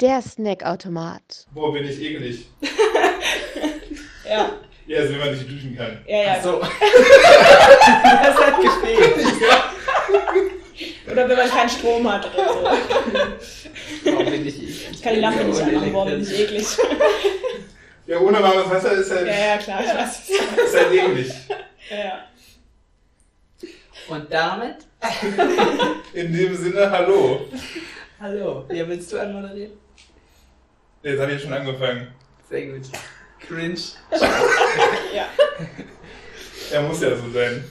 [0.00, 1.46] Der Snackautomat.
[1.52, 2.46] Boah, bin ich eklig.
[4.28, 4.52] Ja,
[4.86, 6.04] Ja, also wenn man sich duschen kann.
[6.06, 6.34] ja, ja.
[6.38, 6.60] Ach so.
[6.60, 9.26] das hat gefehlt.
[11.10, 12.62] Oder wenn man keinen Strom hat oder so.
[14.04, 14.88] Warum bin ich eklig?
[14.92, 16.66] Ich kann die Lampe nicht anmachen, warum bin ich eklig?
[18.06, 20.28] Ja, ohne warmes Wasser ist halt, Ja, ja, klar, ich weiß.
[20.28, 21.32] ist halt eklig.
[21.90, 22.24] Ja, ja.
[24.10, 24.76] Und damit?
[26.12, 27.46] In dem Sinne, hallo.
[28.20, 28.66] Hallo.
[28.70, 29.72] Ja, willst du anmoderieren?
[31.02, 32.08] Jetzt habe ich schon angefangen.
[32.48, 32.82] Sehr gut.
[33.40, 33.78] Cringe.
[35.14, 35.26] ja.
[36.70, 37.64] Er muss ja so sein.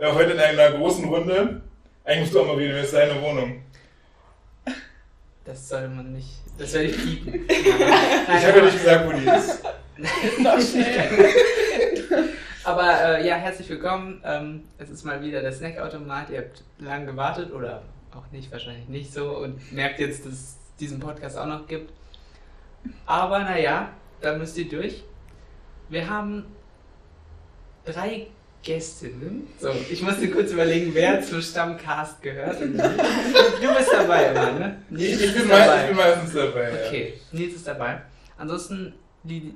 [0.00, 1.62] Ja, heute in einer großen Runde.
[2.04, 3.62] Eigentlich musst du auch mal wieder, ist deine Wohnung.
[5.44, 6.40] Das soll man nicht.
[6.58, 7.46] Das soll ich piepen.
[7.48, 9.62] Ich habe ja nicht gesagt, wo die ist.
[10.40, 11.28] Noch schnell.
[12.64, 14.20] Aber äh, ja, herzlich willkommen.
[14.24, 16.30] Ähm, es ist mal wieder der Snackautomat.
[16.30, 20.56] Ihr habt lange gewartet oder auch nicht, wahrscheinlich nicht so und merkt jetzt, dass es
[20.80, 21.92] diesen Podcast auch noch gibt.
[23.06, 25.04] Aber naja, da müsst ihr durch.
[25.88, 26.44] Wir haben
[27.84, 28.26] drei
[28.62, 29.46] Gästinnen.
[29.60, 32.60] So, ich musste kurz überlegen, wer zum Stammcast gehört.
[32.60, 34.82] Du bist dabei immer, ne?
[34.90, 35.82] Ich, Nils ich, ist bin, dabei.
[35.82, 36.70] ich bin meistens dabei.
[36.70, 36.86] Ja.
[36.86, 38.02] Okay, Nils ist dabei.
[38.36, 39.54] Ansonsten die,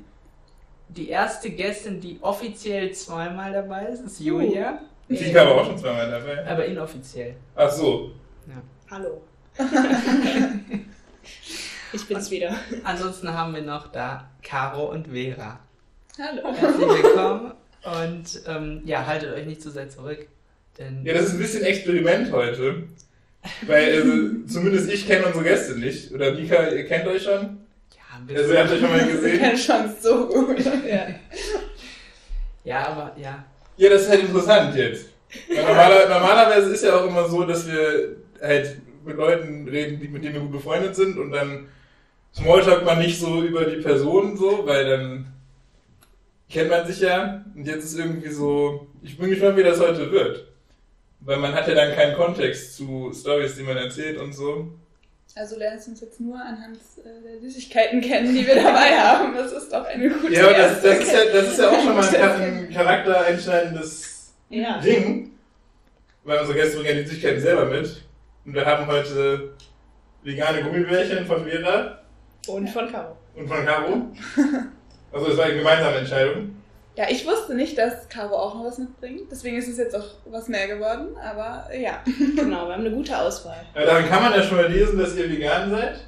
[0.88, 4.80] die erste Gästin, die offiziell zweimal dabei ist, ist Julia.
[5.08, 6.46] Ich war aber auch schon zweimal dabei.
[6.46, 7.34] Aber inoffiziell.
[7.56, 8.12] Ach so.
[8.88, 9.22] Hallo.
[11.92, 12.54] ich bin's wieder.
[12.84, 15.58] Ansonsten haben wir noch da Caro und Vera.
[16.18, 16.54] Hallo.
[16.54, 17.52] Herzlich willkommen
[17.84, 20.26] und ähm, ja, haltet euch nicht zu sehr zurück.
[20.78, 22.84] Denn Ja, das ist ein bisschen Experiment heute.
[23.66, 24.12] Weil, also,
[24.46, 26.12] zumindest ich kenne unsere Gäste nicht.
[26.12, 27.32] Oder Mika, ihr kennt euch schon?
[27.96, 29.40] ja, ein Also, ihr habt bisschen, euch schon mal gesehen.
[29.40, 30.58] Keine Chance, so gut.
[30.86, 31.06] Ja.
[32.64, 33.44] ja, aber ja.
[33.78, 35.06] Ja, das ist halt interessant jetzt.
[35.48, 40.08] Weil normaler, normalerweise ist ja auch immer so, dass wir halt mit Leuten reden, die,
[40.08, 41.68] mit denen wir gut befreundet sind und dann
[42.34, 45.26] Smalltalk man nicht so über die Person so, weil dann
[46.48, 50.10] kennt man sich ja und jetzt ist irgendwie so, ich bin gespannt, wie das heute
[50.10, 50.46] wird.
[51.20, 54.68] Weil man hat ja dann keinen Kontext zu Stories, die man erzählt und so.
[55.36, 59.34] Also lernst du uns jetzt nur anhand äh, der Süßigkeiten kennen, die wir dabei haben.
[59.36, 61.82] Das ist doch eine gute Ja, aber das, das, ist, ja, das ist ja auch
[61.82, 64.78] schon mal ein, ein charaktereinschneidendes Ja.
[64.80, 65.32] Ding,
[66.24, 68.02] weil unsere Gäste bringen ja die Süßigkeiten selber mit.
[68.44, 69.52] Und wir haben heute
[70.24, 71.99] vegane Gummibärchen von Vera
[72.48, 73.16] Und von Caro.
[73.36, 74.02] und von Caro.
[75.12, 76.56] Also es war eine gemeinsame Entscheidung.
[76.96, 79.22] Ja, ich wusste nicht, dass Caro auch noch was mitbringt.
[79.30, 81.16] Deswegen ist es jetzt auch was mehr geworden.
[81.16, 82.02] Aber ja,
[82.36, 83.64] Genau, wir haben eine gute Auswahl.
[83.74, 86.00] Aber daran kann man ja schon mal lesen, dass ihr vegan seid.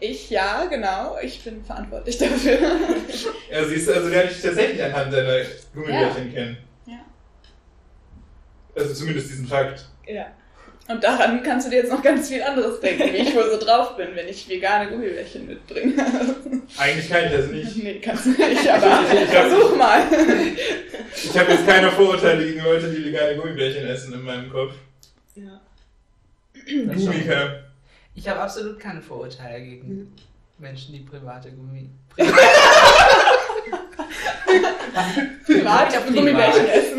[0.00, 1.16] ich ja, genau.
[1.22, 2.58] Ich bin verantwortlich dafür.
[3.50, 5.42] Ja, siehst du, also lerne ich tatsächlich anhand deiner
[5.74, 6.58] Gummibärchen kennen.
[6.86, 6.98] Ja.
[8.76, 9.86] Also zumindest diesen Fakt.
[10.06, 10.26] Ja.
[10.88, 13.58] Und daran kannst du dir jetzt noch ganz viel anderes denken, wie ich wohl so
[13.64, 15.94] drauf bin, wenn ich vegane Gummibärchen mitbringe.
[16.78, 17.76] Eigentlich kann ich das nicht.
[17.76, 20.00] nee, kannst du nicht, aber Ich hab- versuch mal.
[21.14, 24.72] Ich habe jetzt keine Vorurteile gegen Leute, die vegane Gummibärchen essen in meinem Kopf.
[25.34, 25.60] ja.
[26.86, 27.18] Das Du, schon.
[27.18, 27.60] Mika.
[28.14, 30.12] Ich habe absolut keine Vorurteile gegen Mhm.
[30.58, 31.88] Menschen, die private Gummi.
[35.46, 36.06] Privat Privat.
[36.14, 36.98] Gummibärchen essen.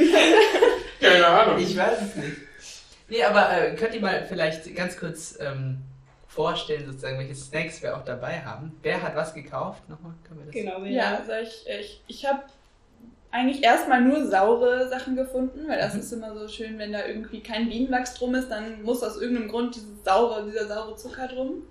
[1.01, 1.59] Keine Ahnung.
[1.59, 2.37] Ich weiß es nicht.
[3.09, 5.79] Nee, aber äh, könnt ihr mal vielleicht ganz kurz ähm,
[6.27, 8.77] vorstellen, sozusagen, welche Snacks wir auch dabei haben?
[8.83, 9.87] Wer hat was gekauft?
[9.89, 10.53] Nochmal, können wir das?
[10.53, 12.43] Genau, Ja, also ich, ich, ich habe
[13.31, 15.99] eigentlich erstmal nur saure Sachen gefunden, weil das Mhm.
[15.99, 19.49] ist immer so schön, wenn da irgendwie kein Bienenwachs drum ist, dann muss aus irgendeinem
[19.49, 21.63] Grund dieses saure, dieser saure Zucker drum.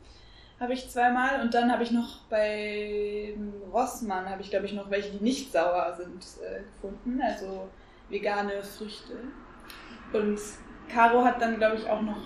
[0.61, 3.33] Habe ich zweimal und dann habe ich noch bei
[3.73, 7.69] Rossmann habe ich glaube ich noch welche, die nicht sauer sind, äh, gefunden, also
[8.09, 9.13] vegane Früchte.
[10.13, 10.41] Und
[10.93, 12.17] Caro hat dann glaube ich auch noch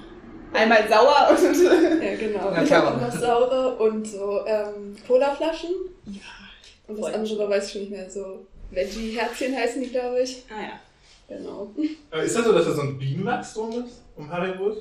[0.52, 2.50] einmal sauer und Ja, genau.
[2.54, 5.70] Na ich habe noch saure und so ähm, Colaflaschen.
[6.06, 6.20] Ja.
[6.88, 8.10] Und das andere weiß ich schon nicht mehr.
[8.10, 10.44] So Veggie-Herzchen heißen die, glaube ich.
[10.50, 10.80] Ah ja.
[11.28, 11.70] Genau.
[12.10, 14.02] Aber ist das so, dass da so ein Bienenwachs drum ist?
[14.16, 14.76] Um Haribut?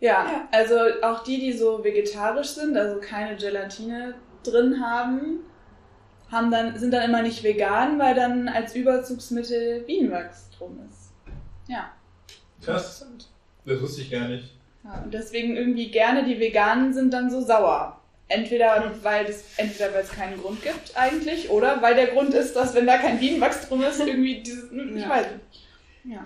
[0.00, 0.48] Ja, Ja.
[0.50, 5.40] also auch die, die so vegetarisch sind, also keine Gelatine drin haben,
[6.30, 11.12] haben dann, sind dann immer nicht vegan, weil dann als Überzugsmittel Bienenwachs drum ist.
[11.68, 11.92] Ja.
[12.64, 13.06] Krass.
[13.64, 14.44] Das wusste ich gar nicht.
[14.84, 15.02] ja.
[15.04, 17.98] Und deswegen irgendwie gerne die Veganen sind dann so sauer.
[18.28, 22.54] Entweder weil es entweder weil es keinen Grund gibt eigentlich, oder weil der Grund ist,
[22.56, 24.70] dass wenn da kein Bienenwachs drum ist, irgendwie dieses.
[24.72, 25.08] Ich Ja.
[25.08, 26.14] weiß nicht.
[26.14, 26.24] Ja.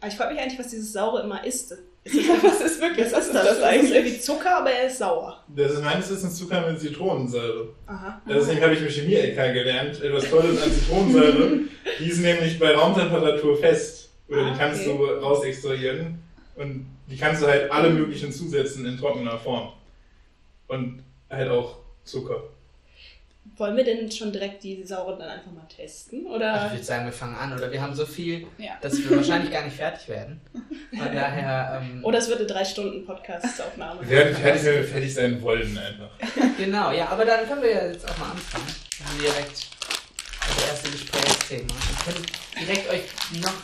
[0.00, 1.76] Aber ich frage mich eigentlich, was dieses Saure immer ist.
[2.42, 3.10] Was ist wirklich?
[3.12, 3.58] Was ist das?
[3.58, 5.42] Das ist irgendwie Zucker, aber er ist sauer.
[5.56, 7.70] Das ist meines Wissens Zucker mit Zitronensäure.
[7.86, 8.22] Aha.
[8.28, 11.60] Deswegen habe ich im Chemie-LK gelernt, etwas Tolles an Zitronensäure.
[11.98, 14.10] Die ist nämlich bei Raumtemperatur fest.
[14.28, 14.96] Oder die Ah, kannst okay.
[14.96, 16.22] du rausextrahieren.
[16.56, 19.72] Und die kannst du halt alle möglichen zusetzen in trockener Form.
[20.68, 22.42] Und halt auch Zucker.
[23.56, 26.22] Wollen wir denn schon direkt die Sauren dann einfach mal testen?
[26.22, 26.68] Ich Oder?
[26.70, 27.52] würde sagen, wir fangen an.
[27.52, 28.72] Oder wir haben so viel, Ja.
[28.80, 30.40] dass wir wahrscheinlich gar nicht fertig werden.
[30.52, 34.00] Von daher, ähm, Oder es wird eine drei Stunden Podcast-Aufnahme.
[34.02, 36.10] Wir werden fertig, wenn wir fertig sein wollen einfach.
[36.58, 38.64] genau, ja, aber dann können wir ja jetzt auch mal anfangen.
[38.98, 39.66] Dann haben wir direkt
[40.40, 41.72] das erste Gesprächsthema.
[41.72, 42.26] Und können
[42.60, 43.54] direkt euch noch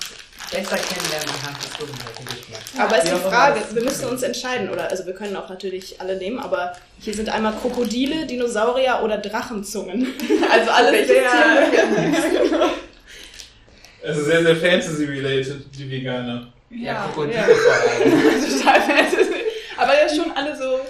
[0.52, 2.78] besser kennenlernen anhand des Gummihaltengeschmacks.
[2.78, 4.90] Aber es ist die Frage, wir müssen uns entscheiden, oder?
[4.90, 10.06] Also wir können auch natürlich alle nehmen, aber hier sind einmal Krokodile, Dinosaurier oder Drachenzungen.
[10.50, 12.70] Also alles Welches sehr.
[14.04, 16.52] Also sehr, sehr fantasy-related, die Veganer.
[16.70, 17.44] Ja, Ja, Krokodile ja.
[17.44, 18.12] vor allem.
[18.58, 19.34] Total fantasy.
[19.76, 20.80] Aber ja schon alle so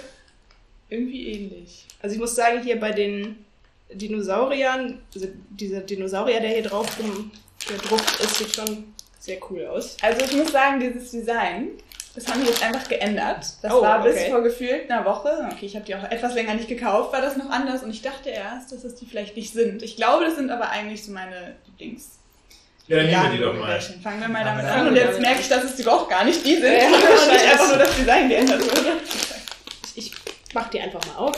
[0.89, 1.85] irgendwie ähnlich.
[2.01, 3.37] Also ich muss sagen, hier bei den
[3.93, 6.87] Dinosauriern, also dieser Dinosaurier, der hier drauf
[7.67, 8.92] gedruckt ist, sieht schon
[9.23, 9.95] sehr cool aus.
[10.01, 11.69] Also ich muss sagen, dieses Design,
[12.13, 13.45] das haben die jetzt einfach geändert.
[13.61, 14.29] Das Oh, war bis okay.
[14.31, 17.37] vor gefühlt einer Woche, okay, ich habe die auch etwas länger nicht gekauft, war das
[17.37, 19.81] noch anders und ich dachte erst, dass es die vielleicht nicht sind.
[19.81, 22.19] Ich glaube, das sind aber eigentlich so meine Lieblings.
[22.87, 23.79] Ja, dann nehmen wir die Ja, doch mal.
[23.79, 26.25] Fangen wir mal damit wir an und jetzt merke ich, dass es die doch gar
[26.25, 27.51] nicht die sind, Ja, sondern nicht wahrscheinlich.
[27.51, 28.91] einfach nur das Design geändert wurde.
[29.95, 30.11] Ich
[30.53, 31.35] mach die einfach mal auf.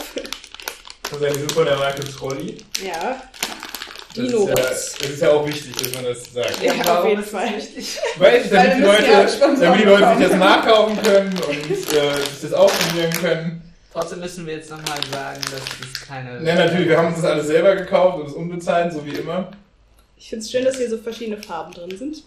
[1.08, 2.58] Das ist die von der Marke Trolli.
[2.84, 3.22] Ja.
[4.16, 4.48] Das ist, Dinos.
[4.48, 6.62] ja, das ist ja auch wichtig, dass man das sagt.
[6.62, 7.56] Ja, auf jeden das Fall.
[7.56, 7.98] wichtig?
[8.16, 12.40] Weil, damit, Weil die Leute, damit die Leute sich das nachkaufen können und äh, sich
[12.42, 13.62] das ausprobieren können.
[13.92, 16.42] Trotzdem müssen wir jetzt nochmal sagen, dass es keine.
[16.46, 19.50] Ja, natürlich, wir haben uns das alles selber gekauft und es unbezahlt, so wie immer.
[20.16, 22.22] Ich finde es schön, dass hier so verschiedene Farben drin sind.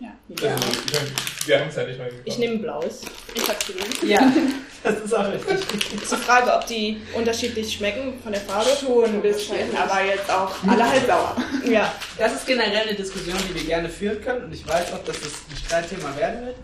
[0.00, 1.02] Ja, Also, ich mein,
[1.46, 2.22] wir haben es ja nicht mal gekauft.
[2.24, 3.02] Ich nehme blaues.
[3.34, 4.08] ich hab's gesehen.
[4.08, 4.20] Ja,
[4.82, 6.02] das ist auch richtig.
[6.02, 8.70] Ist die Frage, ob die unterschiedlich schmecken von der Farbe.
[8.80, 11.36] Schon ein bisschen, aber jetzt auch alle halt sauer.
[11.64, 11.92] Ja.
[12.18, 15.20] Das ist generell eine Diskussion, die wir gerne führen können und ich weiß auch, dass
[15.20, 16.56] das ein Streitthema werden wird.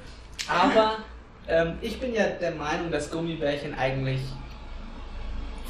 [0.48, 0.98] Aber
[1.48, 4.20] ähm, ich bin ja der Meinung, dass Gummibärchen eigentlich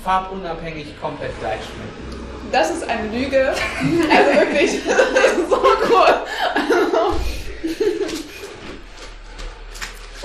[0.03, 2.23] farbunabhängig komplett gleich schmecken.
[2.51, 3.49] Das ist eine Lüge.
[3.49, 6.15] Also wirklich, das ist so cool.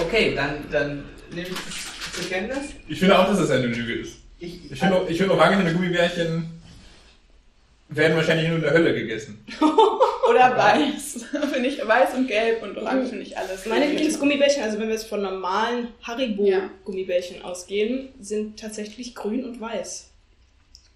[0.07, 2.69] Okay, dann, dann nehme ich das zur Kenntnis.
[2.87, 4.17] Ich finde auch, dass das eine Lüge ist.
[4.39, 6.49] Ich, Ich finde, ich finde orangene Gummibärchen
[7.89, 9.43] werden wahrscheinlich nur in der Hölle gegessen.
[10.29, 11.25] Oder weiß.
[11.53, 13.65] Finde ich weiß und gelb und orange finde ich alles.
[13.65, 16.07] Meine Lieblingsgummibärchen, also wenn wir jetzt von normalen Ja.
[16.07, 20.09] Haribo-Gummibärchen ausgehen, sind tatsächlich grün und weiß.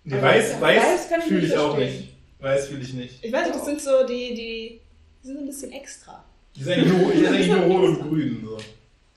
[0.04, 2.10] Nee, weiß, weiß weiß, kann ich fühle nicht ich auch nicht.
[2.40, 3.24] Weiß fühle ich nicht.
[3.24, 4.82] Ich weiß nicht, das sind so die, die,
[5.24, 6.24] die sind ein bisschen extra.
[6.56, 8.42] Die sind eigentlich nur, die sind eigentlich nur rot und grün.
[8.44, 8.58] So.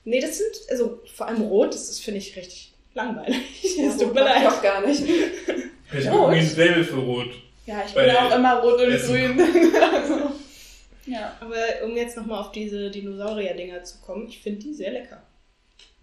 [0.04, 3.36] Nee, das sind, also vor allem rot, das finde ich, richtig langweilig.
[3.76, 4.44] Ja, Es tut mir leid.
[4.46, 5.02] Doch gar nicht.
[5.02, 6.12] Ich Rot?
[6.12, 7.30] habe ein Label für rot.
[7.66, 9.36] Ja, ich bin auch immer rot und Essen.
[9.36, 9.74] grün.
[9.76, 10.30] also,
[11.06, 11.36] ja.
[11.40, 15.22] Aber um jetzt nochmal auf diese Dinosaurier-Dinger zu kommen, ich finde die sehr lecker.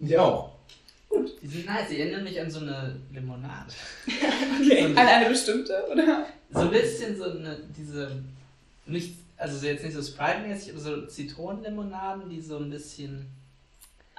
[0.00, 0.50] Ich auch.
[1.42, 3.72] die sind nice, die erinnern mich an so eine Limonade.
[4.60, 4.82] Okay.
[4.82, 6.26] So An eine bestimmte, oder?
[6.52, 8.10] So ein bisschen so eine, diese,
[8.86, 13.26] nicht, also so jetzt nicht so Sprite-mäßig, aber so Zitronenlimonaden, die so ein bisschen,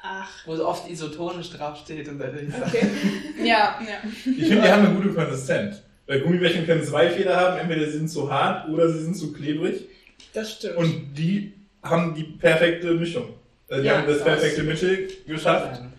[0.06, 2.88] Ach, wo so oft isotonisch draufsteht und dann ist okay.
[3.44, 4.10] Ja, ja.
[4.26, 5.78] Ich finde, die haben eine gute Konsistenz.
[6.06, 7.58] Weil Gummibärchen können zwei Fehler haben.
[7.60, 9.86] Entweder sie sind zu hart oder sie sind zu klebrig.
[10.34, 10.76] Das stimmt.
[10.76, 13.30] Und die haben die perfekte Mischung.
[13.70, 15.76] Also die Ja, haben das das- perfekte Mittel geschafft.
[15.78, 15.94] sagen.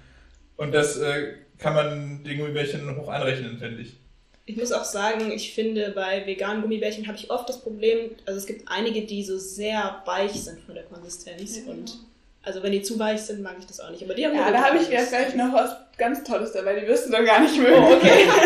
[0.58, 3.96] Und das äh, kann man den Gummibärchen hoch anrechnen, finde ich.
[4.44, 8.38] Ich muss auch sagen, ich finde, bei veganen Gummibärchen habe ich oft das Problem, also
[8.38, 11.56] es gibt einige, die so sehr weich sind von der Konsistenz.
[11.64, 11.72] Ja.
[11.72, 11.98] Und
[12.44, 14.02] also wenn die zu weich sind, mag ich das auch nicht.
[14.04, 16.86] Aber die haben Ja, da habe ich jetzt gleich noch was ganz Tolles dabei, die
[16.86, 17.74] wirst du dann gar nicht mögen.
[17.74, 18.26] Oh, okay.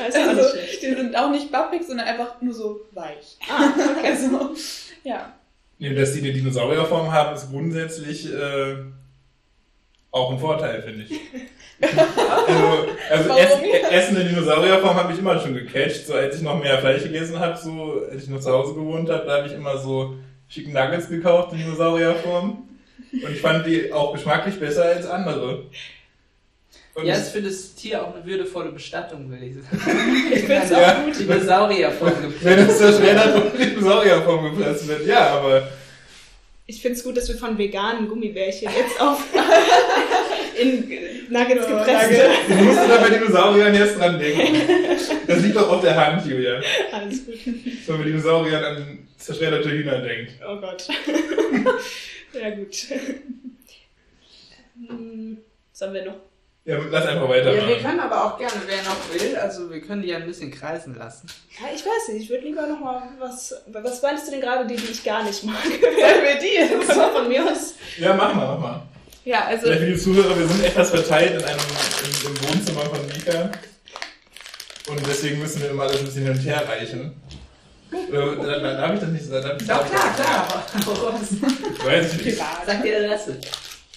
[0.00, 0.82] Also, schlecht.
[0.82, 3.36] die sind auch nicht bappig, sondern einfach nur so weich.
[3.50, 4.06] Ah, okay.
[4.10, 4.54] Also,
[5.02, 5.32] ja.
[5.78, 8.76] Nee, dass die eine Dinosaurierform haben, ist grundsätzlich äh,
[10.12, 11.20] auch ein Vorteil, finde ich.
[13.10, 16.06] also, also Essen in Dinosaurierform habe ich immer schon gecatcht.
[16.06, 19.10] So als ich noch mehr Fleisch gegessen habe, so als ich noch zu Hause gewohnt
[19.10, 20.14] habe, da habe ich immer so
[20.48, 22.67] Chicken Nuggets gekauft in Dinosaurierform.
[23.24, 25.64] Und ich fand die auch geschmacklich besser als andere.
[26.94, 30.00] Und Ja, das- ist für das Tier auch eine würdevolle Bestattung, will ich sagen.
[30.32, 30.92] Ich finde es Ja.
[31.00, 31.18] auch gut.
[31.20, 35.68] Dinosaurierform wenn es zerschreddert und in Dinosaurierform gepresst wird, ja, aber
[36.66, 39.22] Ich finde es gut, dass wir von veganen Gummibärchen jetzt auf
[40.60, 40.88] in
[41.30, 42.48] Nuggets Ja, gepresst Nuggets.
[42.48, 44.60] du musst da bei Dinosauriern jetzt dran denken.
[45.26, 46.60] Das liegt doch auf der Hand, Julia.
[46.92, 47.36] Alles gut.
[47.86, 50.32] So bei Dinosauriern an zerschredderte Hühner denkt.
[50.46, 50.86] Oh Gott.
[52.32, 52.74] Ja, gut.
[54.88, 55.38] Hm,
[55.72, 56.16] Was haben wir noch?
[56.64, 60.02] Ja, lass einfach Ja, wir können aber auch gerne, wer noch will, also wir können
[60.02, 61.26] die ja ein bisschen kreisen lassen.
[61.58, 63.54] Ja, ich weiß nicht, ich würde lieber noch mal was.
[63.68, 65.62] Was meinst du denn gerade, die, die ich gar nicht mag?
[65.64, 66.92] Sollen wir die jetzt?
[66.92, 67.74] Von mir aus.
[67.96, 68.82] Ja, mach mal, mach mal.
[69.24, 72.82] Ja, also, Vielleicht für die Zuhörer, wir sind etwas verteilt in einem, im, im Wohnzimmer
[72.82, 73.50] Zimmer von Mika.
[74.88, 77.14] Und deswegen müssen wir immer alles ein bisschen hin und her reichen.
[78.10, 79.58] Oder, da- da- Darf ich das nicht sagen?
[79.60, 80.66] Ich Doch, das klar, klar.
[81.78, 82.22] Ich weiß nicht.
[82.24, 82.66] Privat.
[82.66, 83.28] Sag dir Rest.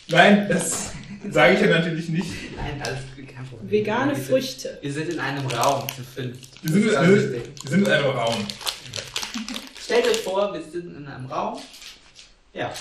[0.07, 0.91] Nein, das
[1.29, 2.29] sage ich ja natürlich nicht.
[2.55, 2.99] Nein, alles
[3.35, 3.71] kein Problem.
[3.71, 4.77] Vegane wir sind, Früchte.
[4.81, 6.37] Wir sind in einem Raum zu fünf.
[6.63, 8.35] Wir sind, ist wir, sind, sind in einem Raum.
[9.83, 11.59] Stellt euch vor, wir sind in einem Raum.
[12.53, 12.71] Ja.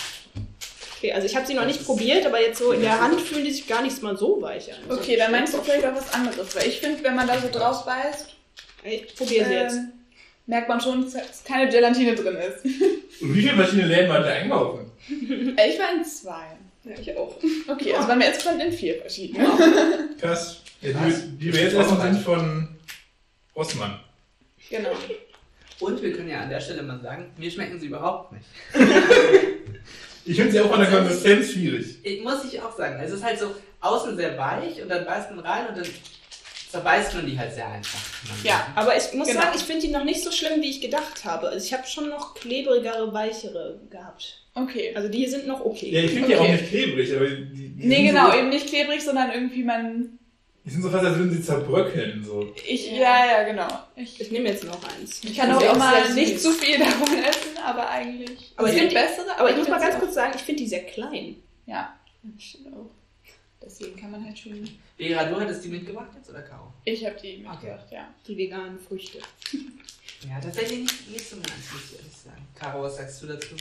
[0.98, 3.44] Okay, also ich habe sie noch nicht probiert, aber jetzt so in der Hand fühlen
[3.44, 4.78] die sich gar nicht mal so weich an.
[4.96, 7.48] Okay, dann meinst du vielleicht auch was anderes, weil ich finde, wenn man da so
[7.50, 8.26] drauf beißt,
[8.84, 9.76] Ich probiere sie jetzt.
[10.46, 12.64] Merkt man schon, dass keine Gelatine drin ist.
[13.22, 14.90] Und wie viele verschiedene Läden waren da einkaufen?
[15.56, 16.56] Äh, Ich war in zwei.
[16.84, 17.36] Ja, ich auch.
[17.68, 19.46] Okay, also waren wir insgesamt in vier verschiedene.
[20.20, 20.62] Krass.
[20.80, 21.22] Ja, Was?
[21.26, 22.68] die, die wir jetzt essen, sind von
[23.54, 24.00] Rossmann.
[24.70, 24.90] Genau.
[25.80, 28.46] Und wir können ja an der Stelle mal sagen, mir schmecken sie überhaupt nicht.
[30.26, 31.96] Ich finde sie auch von der Konsistenz schwierig.
[32.04, 33.00] Ich, muss ich auch sagen.
[33.02, 35.86] Es ist halt so außen sehr weich und dann beißt man rein und dann
[36.70, 37.98] zerbeißt man die halt sehr einfach.
[38.44, 38.66] Ja.
[38.74, 39.40] Aber ich muss Genau.
[39.40, 41.48] sagen, ich finde die noch nicht so schlimm, wie ich gedacht habe.
[41.48, 44.42] Also ich habe schon noch klebrigere, weichere gehabt.
[44.54, 44.92] Okay.
[44.94, 46.04] Also die sind noch Ja, okay.
[46.04, 46.52] ich finde die auch Okay.
[46.52, 50.18] nicht klebrig, aber die, die Nee, sind genau, So, eben nicht klebrig, sondern irgendwie man.
[50.64, 52.22] die sind so fast, als würden sie zerbröckeln.
[52.24, 52.52] So.
[52.66, 52.98] Ich, Ja.
[53.24, 53.68] ja, ja, genau.
[53.96, 55.20] Ich, Ich nehme jetzt noch eins.
[55.24, 58.52] ich kann auch ist immer nicht zu viel davon essen, aber eigentlich.
[58.56, 61.36] Aber ich bessere, Aber ich muss mal ganz kurz sagen, ich finde die sehr klein.
[61.66, 62.90] Ja, das stimmt auch.
[63.62, 64.68] Deswegen kann man halt schon.
[64.96, 66.72] Vera, du hattest die mitgebracht jetzt oder Caro?
[66.84, 68.08] Ich habe die mitgebracht, ja.
[68.26, 69.18] Die veganen Früchte.
[70.28, 72.46] Ja, tatsächlich nicht, nicht so meins, muss ich ehrlich sagen.
[72.54, 73.54] Caro, was sagst du dazu?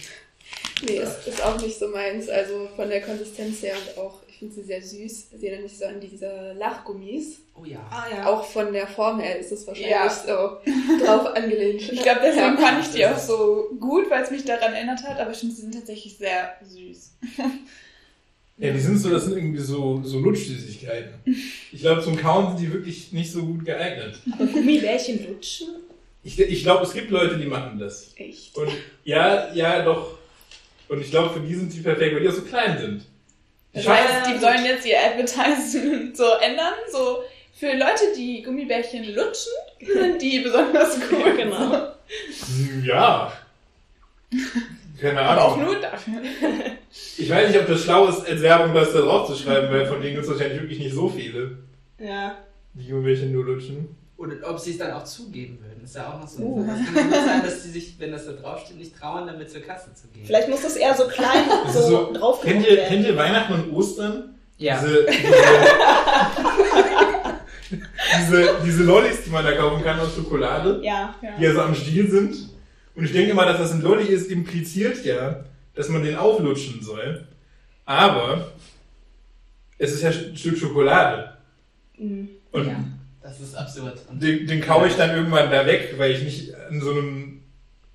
[0.86, 2.28] Nee, ist, ist auch nicht so meins.
[2.28, 5.28] Also von der Konsistenz her und auch, ich finde sie sehr süß.
[5.38, 7.40] Sie erinnert mich so an diese Lachgummis.
[7.56, 7.80] Oh ja.
[7.90, 8.26] Ah ja.
[8.26, 10.10] Auch von der Form her ist es wahrscheinlich Ja.
[10.10, 10.58] so
[11.06, 11.82] drauf angelehnt.
[11.82, 12.58] Ich glaube, deswegen Ja.
[12.58, 15.56] fand ich die auch so gut, weil es mich daran erinnert hat, aber ich finde,
[15.56, 17.12] sie sind tatsächlich sehr süß.
[18.60, 21.14] Ja, die sind so, das sind irgendwie so, so Lutschsüßigkeiten.
[21.72, 24.20] Ich glaube, zum Kauen sind die wirklich nicht so gut geeignet.
[24.34, 25.68] Aber Gummibärchen lutschen?
[26.24, 28.12] Ich, ich glaube, es gibt Leute, die machen das.
[28.18, 28.56] Echt.
[28.58, 28.72] Und
[29.04, 30.18] ja, ja, doch.
[30.90, 33.06] Und ich glaube, für die sind die perfekt, weil die auch so klein sind.
[33.72, 37.20] Das Ich heißt, weiß, die sollen jetzt ihr Advertisement so ändern, so
[37.54, 41.36] für Leute, die Gummibärchen lutschen, sind die besonders cool.
[41.38, 41.94] Genau.
[42.84, 43.32] Ja.
[45.02, 45.74] Keine Aber auch Ahnung.
[45.74, 46.22] nur dafür.
[47.18, 49.86] Ich weiß nicht, ob das schlau ist, als Werbung das da drauf zu schreiben, weil
[49.86, 51.58] von denen gibt es wahrscheinlich wirklich nicht so viele,
[52.00, 52.36] Ja.
[52.74, 53.96] die irgendwelche nur lutschen.
[54.18, 56.44] Oder ob sie es dann auch zugeben würden, ist ja auch noch so.
[56.44, 56.66] Uh.
[56.70, 59.94] Es kann sein, dass sie sich, wenn das da draufsteht, nicht trauen, damit zur Kasse
[59.94, 60.26] zu gehen.
[60.26, 63.54] Vielleicht muss das eher so klein Das so, so- drauf Kennt ihr, kennt ihr Weihnachten
[63.54, 64.36] und Ostern?
[64.58, 64.78] Ja.
[64.82, 65.10] Diese, diese,
[68.20, 71.16] diese, diese Lollis, die man da kaufen kann aus Schokolade, Ja.
[71.40, 72.36] die ja so am Stiel sind.
[73.00, 76.84] Und ich denke mal, dass das ein Lolli ist, impliziert ja, dass man den auflutschen
[76.84, 77.26] soll.
[77.86, 78.52] Aber
[79.78, 81.38] es ist ja ein Stück Schokolade.
[81.98, 82.28] Mhm.
[82.52, 82.84] Und ja.
[83.22, 84.00] Das ist absurd.
[84.10, 87.42] Und den, den kaue ich dann irgendwann da weg, weil ich nicht an so einem,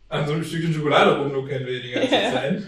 [0.08, 2.62] an so einem Stückchen Schokolade rumnuckeln will die ganze Zeit.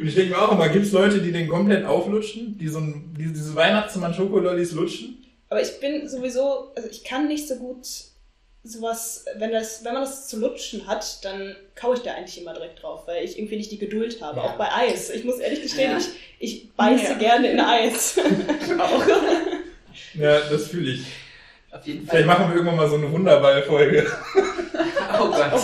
[0.00, 2.80] Und ich denke mir auch immer, gibt es Leute, die den komplett auflutschen, die so
[2.80, 5.24] ein, die, diese Weihnachtsmann-Schokolollis lutschen?
[5.48, 7.86] Aber ich bin sowieso, also ich kann nicht so gut
[8.66, 12.52] sowas, wenn das, wenn man das zu lutschen hat, dann kaue ich da eigentlich immer
[12.54, 14.38] direkt drauf, weil ich irgendwie nicht die Geduld habe.
[14.38, 14.42] Ja.
[14.44, 15.10] Auch bei Eis.
[15.10, 15.98] Ich muss ehrlich gestehen, Ja.
[15.98, 16.08] ich,
[16.38, 17.18] ich beiße Ja.
[17.18, 18.18] gerne in Eis.
[18.78, 19.02] auch.
[20.14, 21.06] Ja, das fühle ich.
[21.70, 22.16] auf jeden Fall.
[22.22, 24.06] Vielleicht machen wir irgendwann mal so eine Wunderball-Folge.
[25.18, 25.62] Oh Gott.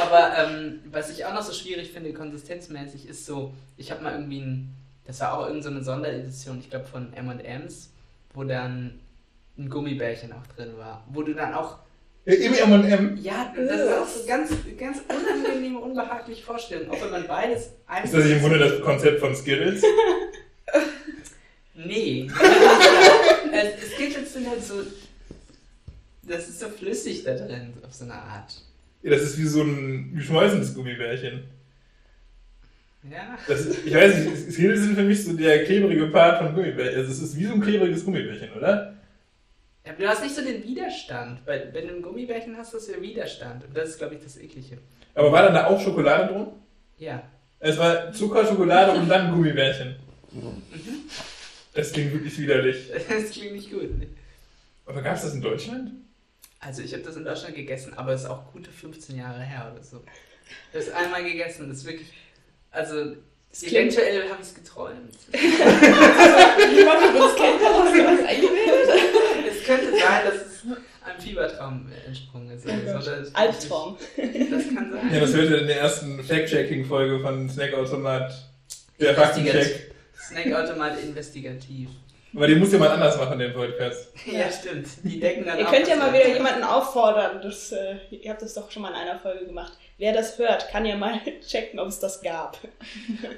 [0.00, 4.12] Aber ähm, was ich auch noch so schwierig finde, konsistenzmäßig, ist so, ich habe mal
[4.14, 4.74] irgendwie ein,
[5.06, 7.90] das war auch irgendeine so eine Sonderedition, ich glaube von M&M's,
[8.32, 8.98] wo dann
[9.60, 11.04] ein Gummibärchen auch drin war.
[11.12, 11.78] Wo du dann auch,
[12.24, 13.18] Ja, Im M&M.
[13.22, 17.72] ja, das ist auch so ganz, ganz unangenehme, unbehagliche Vorstellung, auch wenn man beides Ist
[17.86, 18.10] einfach...
[18.12, 19.82] das nicht im Grunde das Konzept von Skittles?
[21.74, 22.28] Nee.
[23.52, 24.74] es, Skittles sind halt so,
[26.22, 28.52] das ist so flüssig da drin, auf so eine Art.
[29.02, 31.44] Ja, das ist wie so ein geschmolzenes Gummibärchen.
[33.10, 33.38] Ja.
[33.48, 36.98] Das ist, ich weiß nicht, Skittles sind für mich so der klebrige Part von Gummibärchen.
[36.98, 38.94] Also es ist wie so ein klebriges Gummibärchen, oder?
[39.90, 41.40] Ja, du hast nicht so den Widerstand.
[41.46, 43.64] Weil, wenn du ein Gummibärchen hast, hast du ja Widerstand.
[43.64, 44.78] Und das ist, glaube ich, das Eklige.
[45.14, 46.46] Aber war dann da auch Schokolade drin?
[46.98, 47.22] Ja.
[47.58, 49.96] Es war Zucker, Schokolade und dann Gummibärchen.
[51.74, 52.90] Das klingt wirklich widerlich.
[53.08, 53.98] Das klingt nicht gut.
[53.98, 54.06] ne?
[54.86, 55.90] Aber gab es das in Deutschland?
[56.60, 59.70] Also, ich habe das in Deutschland gegessen, aber es ist auch gute 15 Jahre her
[59.74, 60.02] oder so.
[60.72, 61.68] Ich habe es einmal gegessen.
[61.68, 62.08] Das ist wirklich.
[62.70, 63.16] Also,
[63.52, 65.18] klingt- eventuell habe ich es geträumt.
[65.32, 69.19] Niemand von uns kennt das, hast du was eingebildet?
[69.60, 70.62] Es könnte sein, dass es
[71.04, 72.66] einem Fiebertraum entsprungen ist.
[72.66, 73.04] Oh oder Gott.
[73.04, 73.10] so.
[73.10, 73.96] Das- Albtraum.
[74.16, 74.24] Das
[74.74, 75.10] kann sein.
[75.14, 78.32] Ja, das hört ihr in der ersten Fact-Checking-Folge von Snackautomat.
[79.00, 79.52] Der Investigativ.
[79.52, 79.94] Faktencheck.
[80.28, 81.88] Snackautomat investigativ.
[82.32, 84.12] Aber den muss jemand anders machen, den Podcast.
[84.26, 84.86] Ja, stimmt.
[85.02, 87.40] Die decken dann Ihr auch könnt ja mal wieder jemanden auffordern.
[87.42, 89.72] Das, äh, ihr habt das doch schon mal in einer Folge gemacht.
[89.98, 92.58] Wer das hört, kann ja mal checken, ob es das gab.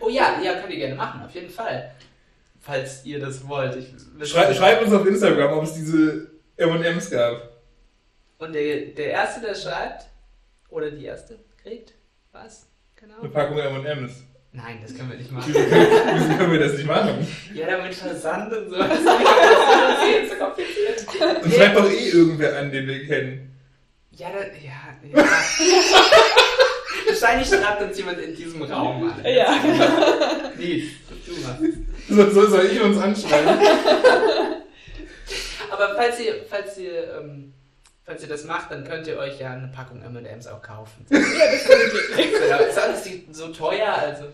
[0.00, 1.92] Oh ja, ja, könnt ihr gerne machen, auf jeden Fall.
[2.62, 3.76] Falls ihr das wollt.
[3.76, 7.50] Ich, Schrei, schreibt uns auf Instagram, ob es diese M&M's gab.
[8.38, 10.06] Und der, der Erste, der schreibt,
[10.68, 11.94] oder die Erste, kriegt,
[12.30, 12.68] was?
[12.94, 13.18] Genau.
[13.20, 14.12] Eine Packung M&M's.
[14.52, 15.52] Nein, das können wir nicht machen.
[15.52, 17.26] Wieso können wir das nicht machen?
[17.52, 18.76] Ja, damit Versand und so.
[18.82, 18.98] Das
[20.22, 21.44] ist zu kompliziert.
[21.44, 23.58] Und schreibt doch eh irgendwer an, den wir kennen.
[24.12, 25.28] Ja, da, ja, ja.
[27.06, 29.24] Wahrscheinlich schreibt uns jemand in diesem Raum an.
[29.24, 29.54] Ja.
[30.56, 30.90] Lies,
[31.26, 31.78] du machst.
[32.12, 33.48] So, so soll ich uns anschreiben.
[35.70, 37.54] Aber falls ihr, falls ihr, ähm,
[38.04, 41.06] falls ihr das macht, dann könnt ihr euch ja eine Packung M&M's auch kaufen.
[41.10, 41.66] Ja, das.
[42.16, 44.24] Genau, ist alles so teuer, also.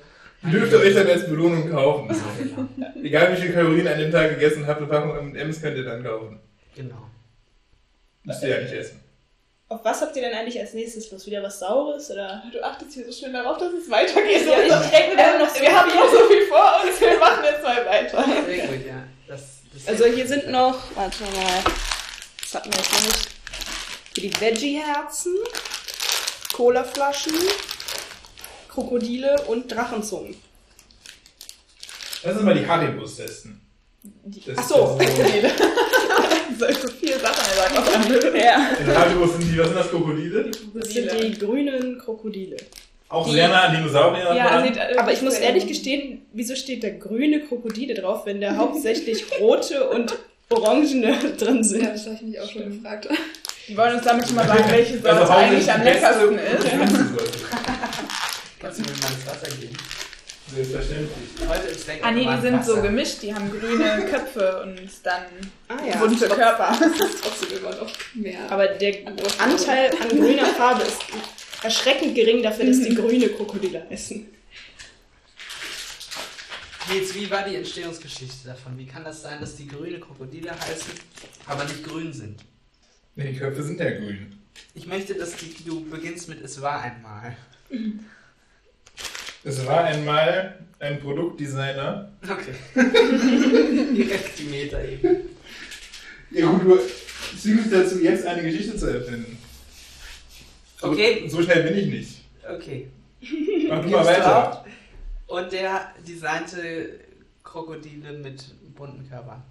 [0.43, 2.11] Die dürft ihr euch dann als Belohnung kaufen.
[2.11, 2.69] Ja, genau.
[3.03, 5.85] Egal wie viele Kalorien ihr an dem Tag gegessen habt, eine Packung M&M's könnt ihr
[5.85, 6.41] dann kaufen.
[6.75, 7.09] genau.
[8.25, 9.01] Müsst ihr ja nicht essen.
[9.71, 11.27] Auf was habt ihr denn eigentlich als nächstes Lust?
[11.27, 12.11] Wieder was Saures?
[12.11, 12.43] Oder?
[12.51, 14.47] Du achtest hier so schön darauf, dass es weitergeht.
[14.47, 16.01] Ja, ich denke, wir haben noch so wir haben viel.
[16.01, 18.25] noch so viel vor uns, wir machen jetzt mal weiter.
[18.47, 19.05] Sehr gut, ja.
[19.27, 19.43] Das,
[19.75, 21.63] das Also hier sind noch, warte mal,
[22.41, 23.29] das hatten wir jetzt noch nicht.
[24.15, 25.35] Hier die Veggie-Herzen,
[26.55, 27.35] Colaflaschen,
[28.71, 30.35] Krokodile und Drachenzungen.
[32.23, 33.61] Lass uns mal die Haribus testen.
[34.47, 34.69] Das Ach
[36.59, 36.65] so.
[36.67, 38.37] ist ja So viele Sachen gesagt auf einmal.
[38.37, 38.69] Ja.
[38.81, 38.87] In
[39.31, 40.51] sind die, was sind das, Krokodile?
[40.75, 42.57] Das sind die grünen Krokodile.
[43.11, 44.35] Auch Die- sehr nah an Dinosaurier.
[44.35, 48.41] Ja, äh, Aber ich muss sehr ehrlich gestehen, wieso steht da grüne Krokodile drauf, wenn
[48.41, 50.15] da hauptsächlich rote und
[50.51, 51.85] orangene drin Ja, sind?
[51.87, 53.09] das habe ich mich auch schon gefragt.
[53.67, 56.67] Die wollen uns damit schon mal sagen, welche Sorte Also eigentlich am leckersten ist.
[58.61, 59.77] Kannst du mir mal ins Wasser geben?
[60.55, 61.29] Selbstverständlich.
[61.47, 62.83] Heute ist Snack Ah nee, die sind so Wasser.
[62.83, 65.25] gemischt, die haben grüne Köpfe und dann
[65.69, 66.77] Ah bunte Körper.
[66.81, 68.51] Das ist trotzdem immer noch mehr.
[68.51, 69.07] Aber der
[69.39, 70.99] Anteil an grüner Farbe ist
[71.63, 74.27] erschreckend gering dafür, dass die grüne Krokodile essen.
[76.91, 78.79] Nils, wie war die Entstehungsgeschichte davon?
[78.79, 80.93] Wie kann das sein, dass die grüne Krokodile heißen,
[81.47, 82.41] aber nicht grün sind?
[83.15, 84.39] Nee, die Köpfe sind ja grün.
[84.75, 87.37] Ich möchte, dass die, du beginnst mit Es war einmal.
[89.49, 92.13] Es war einmal ein Produktdesigner.
[92.23, 92.53] Okay.
[93.97, 95.21] Direkt die Meta-Ebene.
[96.31, 96.79] Ja gut, du
[97.41, 99.39] zwingst mich dazu, jetzt eine Geschichte zu erfinden.
[100.81, 101.27] So- Okay.
[101.29, 102.19] So schnell bin ich nicht.
[102.49, 102.89] Okay.
[103.69, 104.65] Mach du mal weiter.
[105.27, 107.01] Und der designte
[107.43, 108.45] Krokodile mit
[108.77, 109.43] bunten Körpern.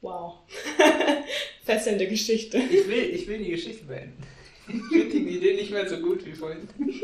[0.00, 0.38] Wow.
[1.64, 2.56] Fesselnde Geschichte.
[2.58, 4.22] Ich will, ich will die Geschichte beenden.
[4.68, 6.68] Ich finde die Idee nicht mehr so gut wie vorhin.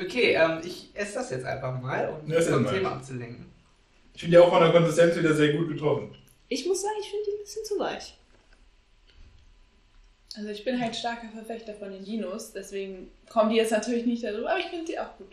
[0.00, 2.66] Okay, ähm, ich esse das jetzt einfach mal, um Ess vom.
[2.68, 3.46] Thema abzulenken.
[4.14, 6.14] Ich finde die auch von der Konsistenz wieder sehr gut getroffen.
[6.48, 8.16] Ich muss sagen, ich finde die ein bisschen zu weich.
[10.36, 14.24] Also ich bin halt starker Verfechter von den Dinos, deswegen kommen die jetzt natürlich nicht
[14.24, 15.32] darüber, aber ich finde sie auch gut.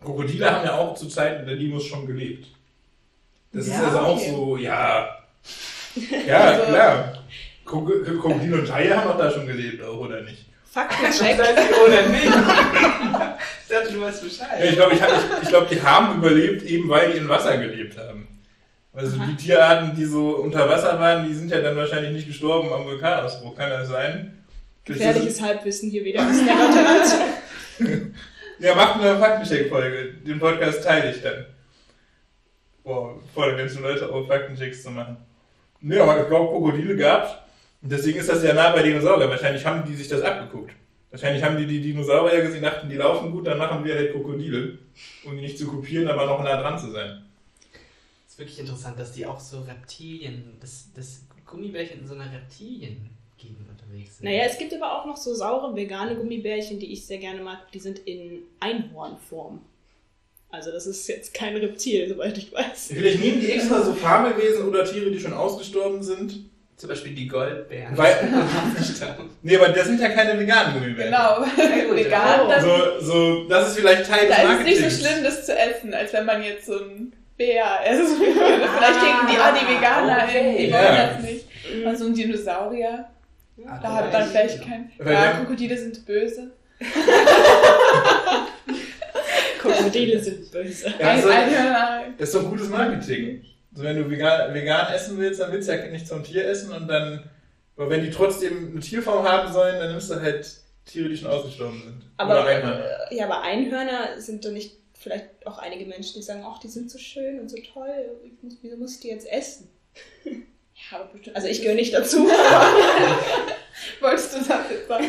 [0.00, 2.46] Krokodile haben ja auch zu Zeiten der Dinos schon gelebt.
[3.52, 4.30] Das ist Ja, also auch okay.
[4.30, 5.08] so, ja.
[6.26, 7.14] Ja, Also- klar.
[7.64, 10.46] Kroko- Krokodile und Haie haben auch da schon gelebt, auch, oder nicht?
[10.70, 11.38] Faktencheck.
[11.86, 12.24] Oder nicht?
[13.68, 14.64] Ich dachte, du weißt Ja, Bescheid.
[14.64, 15.00] ich glaube, ich,
[15.42, 18.26] ich glaub, die haben überlebt, eben weil die in Wasser gelebt haben.
[18.94, 22.72] Also die Tierarten, die so unter Wasser waren, die sind ja dann wahrscheinlich nicht gestorben
[22.72, 23.54] am Vulkanausbruch.
[23.54, 24.42] Kann das sein?
[24.86, 26.36] Gefährliches Halbwissen hier wieder aus
[27.78, 27.88] der
[28.58, 30.14] Ja, macht eine Faktencheck-Folge.
[30.26, 31.44] Den Podcast teile ich dann.
[32.82, 35.18] Boah, voll den ganzen Leute auf Faktenchecks zu machen.
[35.80, 37.32] Nee, aber ich glaube, Krokodile gab's.
[37.82, 39.30] Und deswegen ist das ja nah bei Dinosauriern.
[39.30, 40.72] Wahrscheinlich haben die sich das abgeguckt.
[41.10, 44.78] Wahrscheinlich haben die die Dinosaurier gesehen, dachten, die laufen gut, dann machen wir halt Krokodile.
[45.24, 47.24] Um die nicht zu kopieren, aber noch nah dran zu sein.
[48.26, 52.30] Es ist wirklich interessant, dass die auch so Reptilien, dass, dass Gummibärchen in so einer
[52.30, 54.24] Reptiliengegend unterwegs sind.
[54.24, 57.72] Naja, es gibt aber auch noch so saure vegane Gummibärchen, die ich sehr gerne mag.
[57.72, 59.60] Die sind in Einhornform.
[60.50, 62.88] Also das ist jetzt kein Reptil, soweit ich weiß.
[62.88, 66.47] Vielleicht nehmen die extra so Fabelwesen oder Tiere, die schon ausgestorben sind.
[66.78, 67.96] Zum Beispiel die Goldbären.
[67.98, 68.16] Weil,
[69.42, 71.12] nee, aber das sind ja keine veganen Gummibärchen.
[71.12, 71.40] Genau,
[71.94, 72.46] vegan, ja.
[72.48, 74.98] das, So, so, das ist vielleicht Teil des da ist es nicht Marketings.
[75.00, 78.32] so schlimm, das zu essen, als wenn man jetzt so ein Bär essen würde.
[78.78, 80.56] Vielleicht denken die, ah, die Veganer, okay.
[80.58, 81.06] die wollen Ja.
[81.08, 81.44] das nicht.
[81.84, 83.04] Und so ein Dinosaurier,
[83.66, 84.88] Ah, da hat man vielleicht kein...
[84.98, 86.52] Weil Ja, Krokodile sind böse.
[89.58, 90.94] Krokodile sind böse.
[90.98, 93.42] Ja, Ein, so- Einhörner, Das ist doch gutes Marketing.
[93.78, 96.72] So, wenn du vegan, vegan essen willst, dann willst du ja nicht zum Tier essen
[96.72, 97.30] und dann,
[97.76, 100.50] aber wenn die trotzdem eine Tierform haben sollen, dann nimmst du halt
[100.84, 102.02] Tiere, die schon ausgestorben sind.
[102.16, 102.84] Aber, Oder Einhörner.
[103.12, 106.66] äh, ja, aber Einhörner sind doch nicht vielleicht auch einige Menschen, die sagen, ach, die
[106.66, 107.88] sind so schön und so toll,
[108.24, 109.68] ich muss, wieso muss ich die jetzt essen?
[110.90, 111.34] Ja, aber bestimmt.
[111.36, 112.18] Also ich gehöre nicht dazu.
[114.00, 115.06] Wolltest du das jetzt sagen?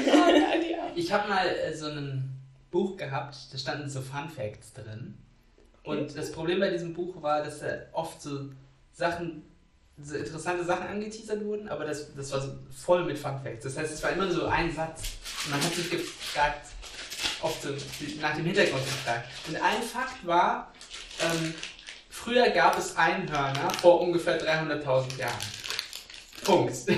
[0.96, 2.28] Ich habe mal äh, so ein
[2.72, 5.16] Buch gehabt, da standen so Fun Facts drin.
[5.90, 8.50] Und das Problem bei diesem Buch war, dass da oft so
[8.94, 9.44] Sachen,
[9.98, 13.64] so interessante Sachen angeteasert wurden, aber das, das war so voll mit Fun Facts.
[13.64, 15.14] Das heißt, es war immer so ein Satz.
[15.46, 16.68] Und man hat sich gefragt,
[17.42, 17.70] oft so
[18.22, 19.30] nach dem Hintergrund gefragt.
[19.48, 20.72] Und ein Fakt war,
[21.22, 21.56] ähm,
[22.10, 25.59] früher gab es Einhörner vor ungefähr 300.000 Jahren.
[26.50, 26.74] Punkt.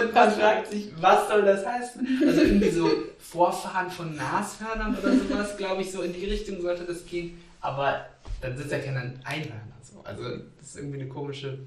[0.00, 2.22] Und man fragt sich, was soll das heißen?
[2.26, 6.84] Also irgendwie so Vorfahren von Nashörnern oder sowas, glaube ich, so in die Richtung sollte
[6.84, 7.40] das gehen.
[7.60, 8.06] Aber
[8.40, 9.76] dann sind es ja keine Einhörner.
[9.82, 10.00] So.
[10.04, 10.22] Also
[10.58, 11.58] das ist irgendwie eine komische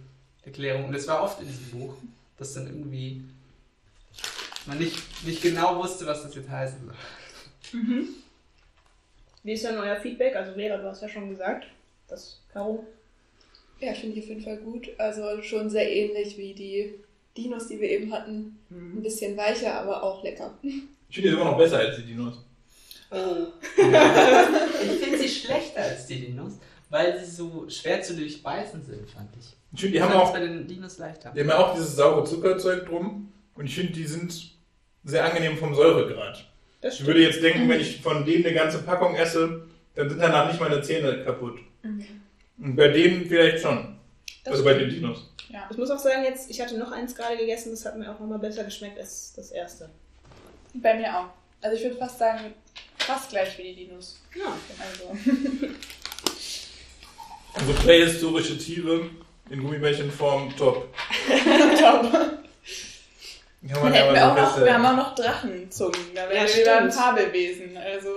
[0.43, 0.85] Erklärung.
[0.85, 1.95] Und es war oft in diesem Buch,
[2.37, 3.23] dass dann irgendwie
[4.65, 6.95] man nicht, nicht genau wusste, was das jetzt heißen soll.
[9.43, 10.35] Wie ist denn euer Feedback?
[10.35, 11.65] Also Vera, du hast ja schon gesagt,
[12.07, 12.85] dass Caro
[13.81, 14.89] Ja, finde ich auf jeden Fall gut.
[14.97, 16.93] Also schon sehr ähnlich wie die
[17.35, 18.59] Dinos, die wir eben hatten.
[18.69, 20.53] Ein bisschen weicher, aber auch lecker.
[20.61, 22.45] Ich finde die immer noch besser als die Dinos.
[23.11, 26.53] Ich finde sie schlechter als die Dinos,
[26.89, 29.53] weil sie so schwer zu durchbeißen sind, fand ich.
[29.73, 31.31] Ich finde, die Ich haben auch, bei den Dinos leichter.
[31.35, 33.31] die haben ja auch dieses saure Zuckerzeug drum.
[33.55, 34.51] Und ich finde, die sind
[35.03, 36.49] sehr angenehm vom Säuregrad.
[36.81, 40.19] Das Ich würde jetzt denken, wenn ich von denen eine ganze Packung esse, dann sind
[40.19, 41.59] danach nicht meine Zähne kaputt.
[41.83, 42.05] Und
[42.61, 43.97] bei denen vielleicht schon.
[44.43, 44.89] Das also bei den.
[44.89, 45.29] Dinos.
[45.49, 45.67] Ja.
[45.69, 48.19] Ich muss auch sagen, jetzt, ich hatte noch eins gerade gegessen, das hat mir auch
[48.19, 49.89] nochmal besser geschmeckt als das erste.
[50.73, 51.25] Bei mir auch.
[51.61, 52.53] Also ich würde fast sagen,
[52.97, 54.19] fast gleich wie die Dinos.
[54.35, 54.57] Ja.
[54.79, 55.17] Also.
[57.53, 59.09] Also prähistorische Tiere
[59.49, 60.87] in Gummibärchenform, top.
[61.77, 62.11] Top.
[63.69, 65.99] Kann man ja wir, mal auch so noch, wir haben auch noch Drachenzungen.
[66.15, 66.91] Da Ja, wären wir wieder ein.
[66.91, 67.75] Fabelwesen.
[67.75, 68.09] Also.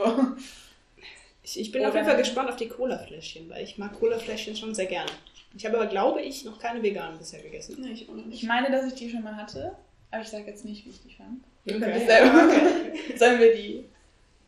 [1.45, 4.57] Ich, ich bin Oder- auf jeden Fall gespannt auf die Cola-Fläschchen, weil ich mag Cola-Fläschchen
[4.57, 5.11] schon sehr gerne.
[5.57, 7.77] Ich habe aber, glaube ich, noch keine veganen bisher gegessen.
[7.81, 9.73] Nee, ich auch Ich meine, dass ich die schon mal hatte.
[10.11, 11.45] Aber ich sage jetzt nicht, wie ich die fand.
[11.69, 12.07] Okay.
[12.07, 12.51] Selber-
[13.19, 13.85] Sollen wir die.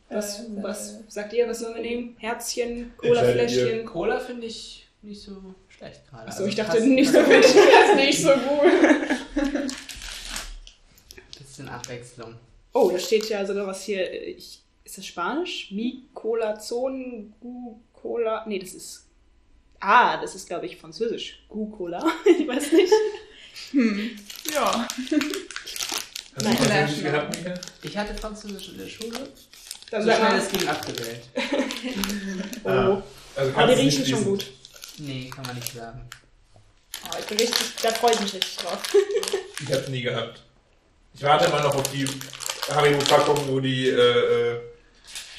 [0.09, 2.15] Was, äh, was sagt ihr, was sollen wir nehmen?
[2.19, 3.85] Herzchen, Cola-Fläschchen?
[3.85, 5.31] Cola finde ich nicht so
[5.69, 6.27] schlecht gerade.
[6.29, 7.27] Achso, ich Also dachte passt- nicht so gut.
[7.43, 9.67] Das ist nicht so gut.
[11.37, 12.35] Bisschen Abwechslung.
[12.73, 14.09] Oh, da steht ja sogar was hier.
[14.11, 15.69] äh, Ich, ist das Spanisch?
[15.71, 18.45] Mi Cola Zon Gu Cola.
[18.47, 19.05] Nee, das ist.
[19.79, 21.43] Ah, das ist, glaube ich, Französisch.
[21.49, 21.99] Gu Cola.
[22.25, 22.93] ich weiß nicht.
[23.71, 24.17] Hm.
[24.53, 24.87] Ja.
[24.87, 25.17] Hast du
[26.43, 26.57] Nein.
[26.57, 27.53] Französisch gehabt, Mika?
[27.83, 29.19] Ich hatte Französisch in der Schule.
[29.91, 31.21] Dann so schnell es ging abgewählt.
[32.63, 32.69] Oh.
[32.69, 33.03] Ah,
[33.35, 34.47] Also Aber die riechen schon gut.
[34.97, 36.01] Nee, kann man nicht sagen.
[37.05, 38.81] Oh, ich bin richtig, da freue ich mich richtig drauf.
[39.59, 40.41] Ich hab's nie gehabt.
[41.13, 42.05] Ich warte immer noch auf die
[42.69, 44.59] Haribo-Packung, wo die äh, äh,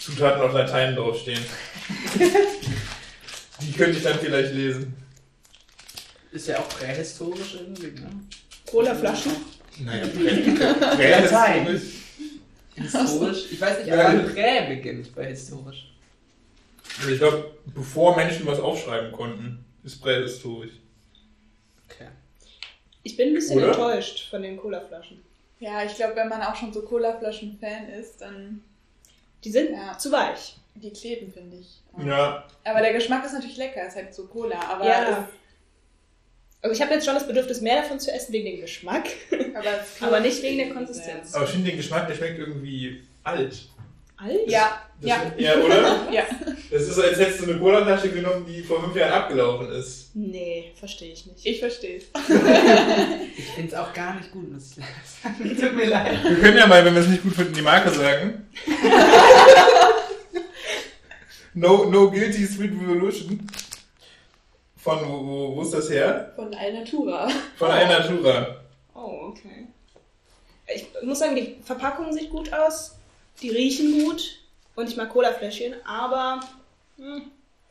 [0.08, 1.44] Zutaten auf Latein draufstehen.
[3.60, 4.94] die könnte ich dann vielleicht lesen.
[6.32, 8.08] Ist ja auch prähistorisch irgendwie, ne?
[8.70, 9.32] Cola-Flaschen.
[9.80, 10.06] Naja,
[10.96, 11.80] Prä Latein.
[12.74, 13.52] historisch.
[13.52, 14.08] Ich weiß nicht, Ja.
[14.08, 15.92] aber Prä beginnt bei historisch.
[16.98, 20.72] Also ich glaube, bevor Menschen was aufschreiben konnten, ist prähistorisch.
[21.88, 22.08] Okay.
[23.02, 23.68] Ich bin ein bisschen Oder?
[23.68, 25.20] enttäuscht von den Cola-Flaschen.
[25.60, 28.62] Ja, ich glaube, wenn man auch schon so Colaflaschen-Fan ist, dann
[29.44, 29.96] Die sind Ja.
[29.98, 30.56] zu weich.
[30.74, 31.80] die kleben, finde ich.
[32.06, 34.60] Ja, Aber der Geschmack ist natürlich lecker, ist halt so Cola.
[34.60, 35.28] Aber, Ja.
[36.62, 39.54] Also ich habe jetzt schon das Bedürfnis, mehr davon zu essen wegen dem Geschmack, es,
[39.54, 41.34] aber, aber nicht wegen der Konsistenz.
[41.34, 43.68] aber ich finde den Geschmack, der schmeckt irgendwie alt.
[44.20, 44.48] Alt?
[44.50, 46.08] Ja, Das ja, ja, oder?
[46.12, 46.24] ja.
[46.70, 50.10] Das ist so, als hättest du eine Colaflasche genommen, die vor fünf Jahren abgelaufen ist.
[50.14, 51.46] Nee, verstehe ich nicht.
[51.46, 52.04] Ich verstehe es.
[53.38, 54.84] Ich finde es auch gar nicht gut, muss ich
[55.22, 55.56] sagen.
[55.60, 56.22] Tut mir leid.
[56.24, 58.48] Wir können ja mal, wenn wir es nicht gut finden, die Marke sagen.
[61.54, 63.46] no, no Guilty Sweet Revolution.
[64.76, 66.32] Von wo, wo, wo ist das her?
[66.34, 67.28] Von Alnatura.
[67.56, 68.56] Von Alnatura.
[68.94, 69.66] Oh, okay.
[70.74, 72.97] Ich muss sagen, die Verpackung sieht gut aus,
[73.42, 74.38] die riechen gut
[74.76, 76.40] und ich mag Cola-Fläschchen, aber
[76.96, 77.22] hm,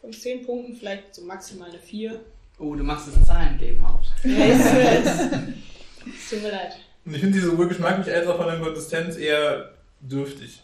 [0.02, 2.20] von 10 Punkten vielleicht so maximal eine 4.
[2.60, 4.00] Oh, du machst das Zahlengame auf.
[4.24, 6.78] Es, es, es tut mir leid.
[7.06, 10.62] Und ich finde die sowohl geschmacklich als auch von der Konsistenz eher dürftig.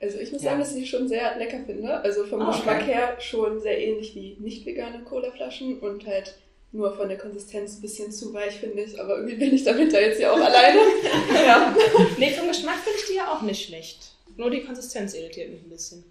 [0.00, 0.50] Also ich muss Ja.
[0.50, 2.00] sagen, dass ich die schon sehr lecker finde.
[2.00, 2.56] Also vom Ah, okay.
[2.58, 6.34] Geschmack her schon sehr ähnlich wie nicht vegane Colaflaschen und halt
[6.72, 9.00] nur von der Konsistenz ein bisschen zu weich, finde ich.
[9.00, 10.80] Aber irgendwie bin ich damit da jetzt ja auch alleine.
[11.46, 11.76] ja.
[12.18, 14.12] Nee, vom Geschmack finde ich die ja auch nicht schlecht.
[14.36, 16.04] Nur die Konsistenz irritiert mich ein bisschen.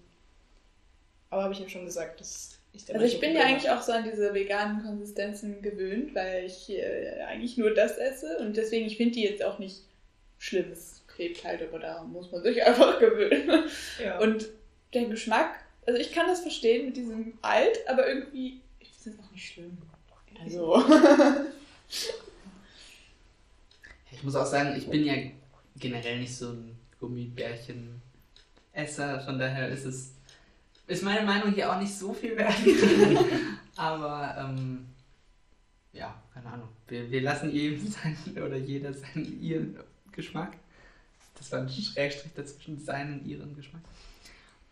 [1.30, 3.82] Aber habe ich ja schon gesagt, dass ich da Also ich bin ja eigentlich auch
[3.82, 8.86] so an diese veganen Konsistenzen gewöhnt, weil ich äh, eigentlich nur das esse und deswegen,
[8.86, 9.82] ich finde die jetzt auch nicht
[10.38, 10.70] schlimm.
[10.72, 13.64] Es klebt halt, aber da muss man sich einfach gewöhnen.
[14.02, 14.18] Ja.
[14.18, 14.48] Und
[14.94, 19.24] der Geschmack, also ich kann das verstehen mit diesem alt, aber irgendwie, ich finde es
[19.26, 19.78] auch nicht schlimm.
[20.42, 20.84] Also.
[24.16, 25.14] Ich muss auch sagen, ich bin ja
[25.78, 30.12] generell nicht so ein Gummibärchen-Esser, von daher ist es,
[30.86, 32.54] ist meine Meinung hier auch nicht so viel wert.
[33.76, 34.86] Aber, ähm,
[35.92, 36.70] ja, keine Ahnung.
[36.88, 39.76] Wir, wir lassen jedem seinen, oder jeder seinen, ihren
[40.12, 40.56] Geschmack.
[41.34, 43.82] Das war ein Schrägstrich dazwischen seinen, ihren Geschmack.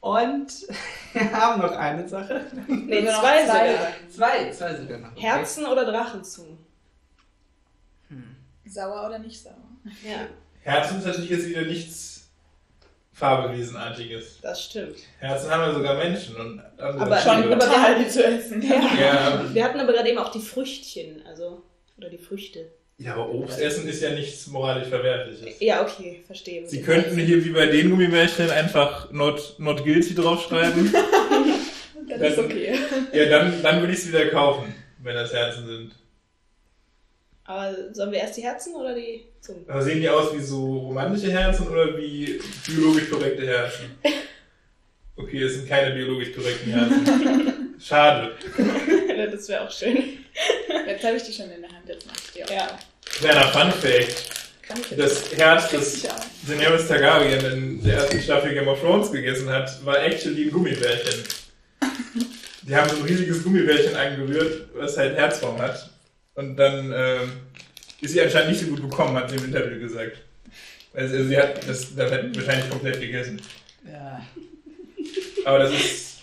[0.04, 0.52] Und
[1.14, 2.44] wir haben noch eine Sache.
[2.68, 3.72] Nee, zwei zwei.
[3.72, 3.92] sogar.
[4.14, 5.12] Zwei, zwei sogar noch.
[5.12, 5.20] okay.
[5.22, 6.58] Herzen oder Drachenzungen?
[8.08, 8.36] Hm.
[8.66, 9.56] Sauer oder nicht sauer?
[10.06, 10.26] Ja,
[10.60, 12.28] Herzen ist natürlich jetzt wieder nichts
[13.14, 14.42] Fabelwesenartiges.
[14.42, 14.98] das stimmt.
[15.20, 18.60] Herzen haben ja sogar Menschen und andere Aber Schon überall die zu essen.
[18.60, 19.54] Ja.
[19.54, 21.62] Wir hatten aber gerade eben auch die Früchtchen, also,
[21.96, 22.70] oder die Früchte.
[22.98, 25.56] Ja, aber Obst essen ist ja nichts moralisch Verwerfliches.
[25.60, 26.66] Ja, okay, verstehe.
[26.66, 30.92] Sie könnten hier wie bei den Gummibärchen einfach not, not guilty draufschreiben.
[32.06, 32.78] Das ist okay.
[33.12, 35.92] ja, dann, dann würde ich es wieder kaufen, wenn das Herzen sind.
[37.44, 39.64] Aber sollen wir erst die Herzen oder die Zungen?
[39.68, 43.98] Aber sehen die aus wie so romantische Herzen oder wie biologisch korrekte Herzen?
[45.16, 47.76] Okay, es sind keine biologisch korrekten Herzen.
[47.80, 48.32] Schade.
[49.30, 49.96] das wäre auch schön.
[50.88, 52.50] Jetzt habe ich die schon in der Hand, jetzt mach ich die auch.
[52.50, 52.78] Ja.
[53.04, 54.34] Kleiner Fun Fact.
[54.96, 56.02] Das Herz, das.
[56.46, 61.22] Daenerys Targaryen in der ersten Staffel Game of Thrones gegessen hat, war actually ein Gummibärchen.
[62.62, 65.90] Die haben so ein riesiges Gummibärchen angerührt, was halt Herzform hat.
[66.34, 67.32] Und dann ähm,
[68.00, 70.18] ist sie anscheinend nicht so gut bekommen, hat sie im Interview gesagt.
[70.94, 73.40] Also sie hat das dann halt wahrscheinlich komplett gegessen.
[73.86, 74.24] Ja.
[75.44, 76.14] Aber das ist.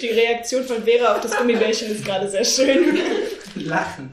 [0.00, 2.98] Die Reaktion von Vera auf das Gummibärchen ist gerade sehr schön.
[3.54, 4.10] Lachen.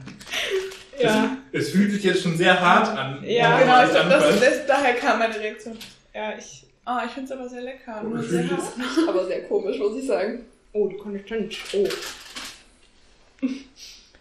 [1.00, 3.22] Ja, Es fühlt sich jetzt schon sehr hart an.
[3.24, 5.76] Ja, Genau, ich glaub, das, das, daher kam meine Reaktion.
[6.14, 6.64] ja, ich.
[6.86, 8.00] Oh, ich finde es aber sehr lecker.
[8.02, 8.62] Oh, Nur sehr hart.
[9.08, 10.46] Aber sehr komisch, muss ich sagen.
[10.72, 11.54] Oh, die Konsistenz.
[11.74, 11.86] Oh.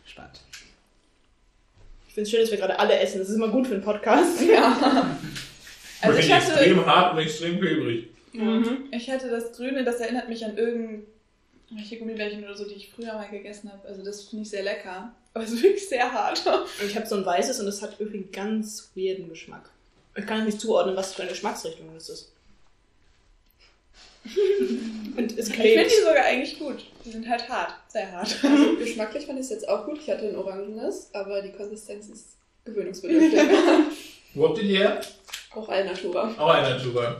[0.05, 0.41] Spannend.
[2.07, 3.19] Ich finde es schön, dass wir gerade alle essen.
[3.19, 4.41] Das ist immer gut für einen Podcast.
[4.41, 5.17] Ja.
[5.99, 8.09] Also ich hatte, extrem hart und extrem klebrig.
[8.31, 8.83] Mhm.
[8.91, 10.55] ich hatte das Grüne, das erinnert mich an
[11.69, 13.87] irgendwelche Gummibärchen oder so, die ich früher mal gegessen habe.
[13.87, 15.13] Also das finde ich sehr lecker.
[15.33, 16.45] Aber es ist wirklich sehr hart.
[16.45, 19.69] Und ich habe so ein weißes und es hat irgendwie einen ganz weirden Geschmack.
[20.15, 22.31] Ich kann nicht zuordnen, was für eine Geschmacksrichtung das ist.
[25.17, 25.91] und es Ich finde klebt.
[25.91, 26.85] die sogar eigentlich gut.
[27.05, 27.73] Die sind halt hart.
[27.87, 28.35] Sehr hart.
[28.43, 29.99] Also, geschmacklich fand ich es jetzt auch gut.
[29.99, 33.39] Ich hatte ein orangenes, aber die Konsistenz ist gewöhnungsbedürftig.
[34.33, 35.01] Wo habt ihr die her?
[35.57, 36.33] auch Alnatura.
[36.37, 37.19] Auch Tuba.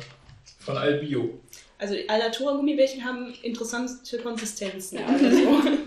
[0.60, 1.40] Von Albio.
[1.80, 5.00] Also die Alnatura Gummibärchen haben interessante Konsistenzen.
[5.00, 5.06] Ja.
[5.08, 5.28] Also,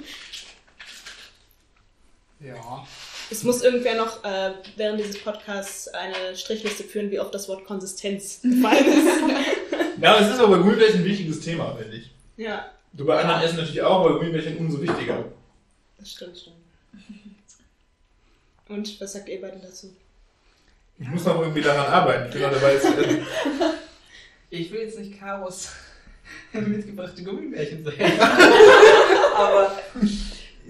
[2.42, 2.86] Ja.
[3.30, 7.64] es muss irgendwer noch äh, während dieses Podcasts eine Strichliste führen, wie oft das Wort
[7.66, 9.06] Konsistenz gefallen ist.
[10.00, 12.10] Ja, es ist aber bei Gummibärchen ein wichtiges Thema, finde ich.
[12.38, 15.26] ja, Du bei anderen Essen natürlich auch, aber Gummibärchen umso wichtiger.
[15.98, 16.54] das stimmt schon.
[18.74, 19.94] Und was sagt ihr beiden dazu?
[20.98, 22.28] Ich muss noch irgendwie daran arbeiten.
[22.28, 23.26] Ich bin noch dabei zu essen.
[24.50, 25.68] Ich will jetzt nicht Karos
[26.52, 28.20] mitgebrachte Gummibärchen sein.
[29.36, 29.78] Aber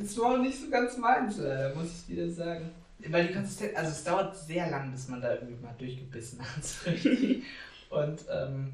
[0.00, 2.70] es war auch nicht so ganz meins, äh, muss ich wieder sagen.
[3.08, 6.62] Weil die Konsistenz, also es dauert sehr lang, bis man da irgendwie mal durchgebissen hat.
[6.64, 6.90] so.
[7.96, 8.72] Und, ähm,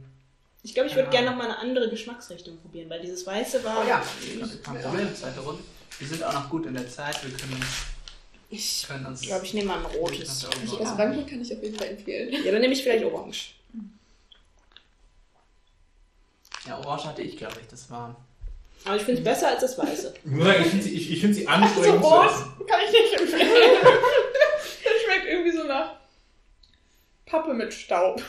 [0.64, 1.10] Ich glaube, ich würde Ja.
[1.22, 3.82] gerne noch mal eine andere Geschmacksrichtung probieren, weil dieses Weiße war.
[3.84, 4.02] oh ja,
[4.64, 5.62] kein Problem, zweite Runde.
[5.98, 7.64] Wir sind auch noch gut in der Zeit, wir können,
[8.50, 9.22] Ich können uns.
[9.22, 10.44] glaube, ich nehme mal ein rotes.
[10.60, 12.44] Also Orange kann ich auf jeden Fall empfehlen.
[12.44, 13.54] Ja, dann nehme ich vielleicht Orange.
[16.66, 18.16] Ja, Orange hatte ich, glaube ich, das war.
[18.84, 20.14] Aber ich finde es besser als das Weiße.
[20.24, 22.24] Sagen, ich finde sie, ich, ich find sie anstrengend Also, oh.
[22.24, 22.66] essen.
[22.66, 23.50] Kann ich nicht empfehlen.
[23.82, 25.92] das schmeckt irgendwie so nach
[27.26, 28.22] Pappe mit Staub.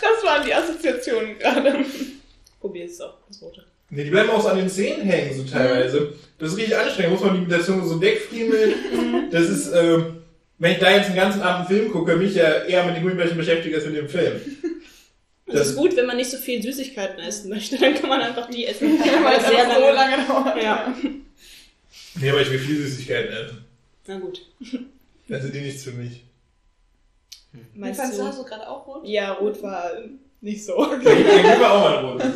[0.00, 1.84] das waren die Assoziationen gerade.
[2.60, 3.64] Probier es doch, das Rote.
[3.90, 6.14] Nee, die bleiben auch so an den Zähnen hängen, so teilweise.
[6.38, 7.12] Das ist richtig anstrengend.
[7.12, 9.30] Muss man die mit der Zunge so wegfriemeln.
[9.30, 10.21] Das ist, ähm,
[10.62, 13.02] wenn ich da jetzt den ganzen Abend einen Film gucke, mich ja eher mit den
[13.02, 14.40] Gummibärchen beschäftige als mit dem Film.
[15.46, 18.20] Das, Das- ist gut, wenn man nicht so viel Süßigkeiten essen möchte, dann kann man
[18.22, 18.96] einfach die essen.
[19.24, 20.62] Weil es sehr einfach so lange dauert.
[20.62, 20.94] Ja.
[22.14, 23.64] Nee, aber ich will viel Süßigkeiten essen.
[24.06, 24.46] Na gut.
[25.28, 26.22] Dann sind die nichts für mich.
[27.74, 29.02] Meinst Fandst du, hast du gerade auch rot?
[29.04, 29.90] Ja, rot war
[30.40, 30.76] nicht so.
[30.86, 31.16] Dann gib
[31.58, 32.26] mir auch mal rotes.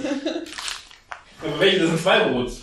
[1.42, 1.78] Aber welche?
[1.80, 2.62] Das sind zwei Rots.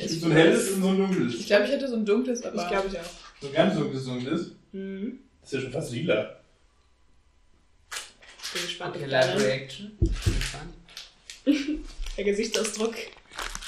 [0.00, 1.34] Ich, So ein helles und so ein dunkles.
[1.34, 2.62] Ich glaube, ich hätte so ein dunkles, aber.
[2.62, 3.10] ich glaube ich auch.
[3.42, 4.50] So ein ganz dunkles, dunkles.
[4.78, 5.18] Mhm.
[5.40, 6.36] Das ist ja schon fast lila.
[8.42, 8.96] Ich bin gespannt.
[8.96, 9.98] Okay, Live Reaction.
[10.00, 10.74] Gespannt.
[12.16, 12.94] Der Gesichtsausdruck.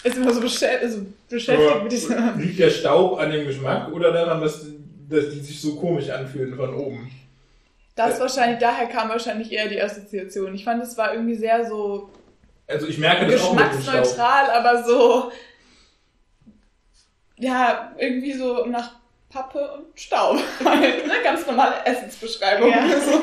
[0.05, 2.35] ist immer so beschäftigt, also beschäftigt Aber mit dieser.
[2.37, 4.67] liegt der Staub an dem Geschmack oder daran, dass,
[5.09, 7.11] dass die sich so komisch anfühlen von oben?
[7.95, 10.55] Das wahrscheinlich, daher kam wahrscheinlich eher die Assoziation.
[10.55, 12.11] Ich fand, es war irgendwie sehr so
[12.67, 14.19] Also ich merke das auch mit dem Staub.
[14.19, 15.33] aber so.
[17.37, 19.00] Ja, irgendwie so nach
[19.31, 20.39] Pappe und Staub.
[20.65, 21.15] Halt, ne?
[21.23, 22.71] Ganz normale Essensbeschreibung.
[22.71, 22.89] Ja.
[23.01, 23.23] So.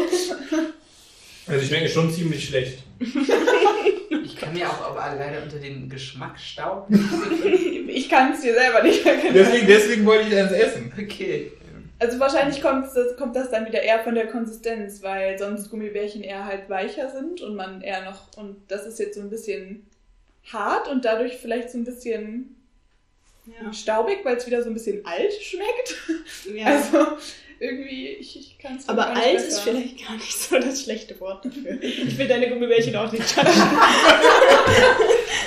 [1.47, 2.79] Also ich denke schon ziemlich schlecht.
[2.99, 6.87] Ich kann mir auch aber leider unter dem Geschmack Staub.
[7.89, 9.33] Ich kann es dir selber nicht erkennen.
[9.33, 10.93] Deswegen, deswegen wollte ich eins essen.
[10.93, 11.51] Okay.
[11.97, 16.21] Also wahrscheinlich kommt das, kommt das dann wieder eher von der Konsistenz, weil sonst Gummibärchen
[16.21, 19.87] eher halt weicher sind und man eher noch, und das ist jetzt so ein bisschen
[20.53, 22.56] hart und dadurch vielleicht so ein bisschen
[23.61, 23.71] Ja.
[23.73, 25.95] staubig, weil es wieder so ein bisschen alt schmeckt.
[26.53, 26.65] ja.
[26.65, 27.17] Also
[27.59, 31.43] irgendwie, ich, ich kann es aber alt ist vielleicht gar nicht so das schlechte Wort
[31.43, 31.81] dafür.
[31.81, 33.51] Ich will deine Gummibärchen auch nicht touchen.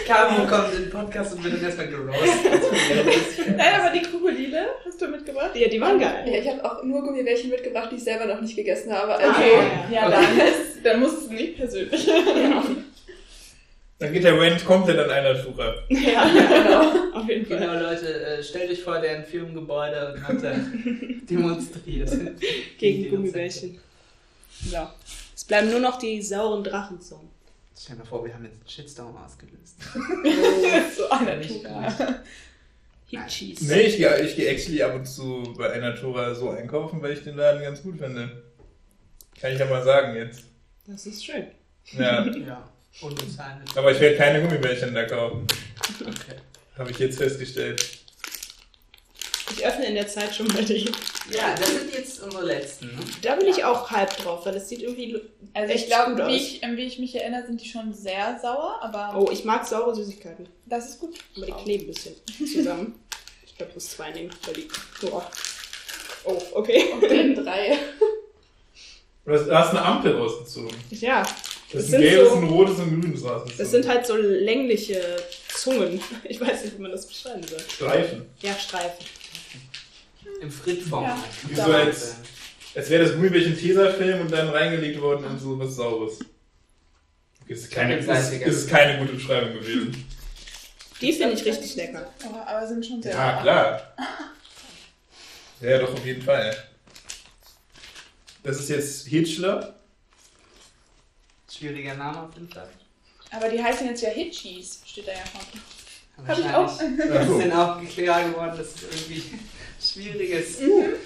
[0.06, 3.56] Caro kommt in den Podcast und wird dann erstmal geroastet.
[3.56, 5.54] Nein, aber die Krokodile hast du mitgebracht?
[5.54, 6.24] Ja, die waren geil.
[6.26, 9.14] Ja, ich habe auch nur Gummibärchen mitgebracht, die ich selber noch nicht gegessen habe.
[9.14, 10.16] Also, Okay, Ah, ja, Okay.
[10.16, 12.08] dann, ist, dann muss es nicht persönlich.
[14.00, 15.74] Dann geht der Rent komplett an einer Tour.
[15.90, 17.18] Ja, genau.
[17.18, 17.58] auf jeden Fall.
[17.58, 20.52] Genau, Leute, äh, stellt euch vor, der ein Firmengebäude und hat da
[21.30, 22.10] demonstriert.
[22.78, 23.78] Gegen Gummibärchen.
[24.70, 24.94] Ja.
[25.36, 27.28] Es bleiben nur noch die sauren Drachenzungen.
[27.78, 29.76] Stell dir mal vor, wir haben jetzt einen Shitstorm ausgelöst.
[30.96, 32.22] so einer Nicht Natura.
[33.06, 33.66] Hit Cheese.
[33.66, 37.12] Nee, ich gehe ich geh actually ab und zu bei einer Tora so einkaufen, weil
[37.12, 38.44] ich den Laden ganz gut finde.
[39.38, 40.44] Kann ich ja mal sagen jetzt.
[40.86, 41.46] Das ist schön.
[41.92, 42.24] Ja.
[42.26, 42.69] Ja,
[43.00, 43.62] unbezahlt.
[43.76, 45.46] Aber ich werde keine Gummibärchen da kaufen.
[46.00, 46.36] Okay.
[46.78, 47.98] Habe ich jetzt festgestellt.
[49.52, 50.84] Ich öffne in der Zeit schon mal die.
[51.30, 52.86] Ja, das sind jetzt unsere letzten.
[52.86, 52.92] Ne?
[53.22, 55.20] Da bin ich auch halb drauf, weil es sieht irgendwie.
[55.54, 56.40] Also ich Echt glaube, gut wie aus.
[56.42, 59.94] ich, wie ich mich erinnere, sind die schon sehr sauer, aber Oh, ich mag saure
[59.94, 60.48] Süßigkeiten.
[60.66, 61.18] das ist gut.
[61.36, 62.14] Aber die kleben ein bisschen
[62.52, 63.00] zusammen.
[63.44, 64.68] Ich glaube, muss zwei nehmen, weil die.
[65.10, 65.22] Oh,
[66.24, 66.84] oh okay.
[66.96, 67.76] Okay, drei.
[69.24, 70.74] Du hast, du hast eine Ampel rausgezogen.
[70.90, 71.22] Ja,
[71.72, 73.58] Das, Das ist ein sind gelbes, so- ein rotes und ein grünes rausgezogen.
[73.58, 75.16] das sind halt so längliche
[75.54, 76.00] Zungen.
[76.24, 77.60] Ich weiß nicht, wie man das beschreiben soll.
[77.60, 78.26] Streifen.
[78.42, 79.04] Ja, Streifen.
[80.40, 81.18] Im Frit-Format.
[81.48, 82.14] Wie so als,
[82.74, 86.18] als wäre das Gummibärchen Tesafilm und dann reingelegt worden in so was Saures.
[87.44, 90.04] Okay, ist keine, ist, ist keine gute Beschreibung gewesen.
[91.00, 92.12] Die finde ich richtig lecker.
[92.26, 93.42] Oh, aber sind schon sehr Ja, sauer.
[93.42, 93.96] klar.
[95.60, 96.56] Ja, doch, auf jeden Fall.
[98.42, 99.74] Das ist jetzt Hitchler.
[101.60, 102.70] Schwieriger Name auf jeden Fall.
[103.30, 106.26] Aber die heißen jetzt ja Hitchies, steht da ja von.
[106.26, 106.68] Hab ich auch.
[106.68, 107.38] So.
[107.38, 109.40] ist dann auch klar geworden, dass es irgendwie ein
[109.78, 110.58] schwieriges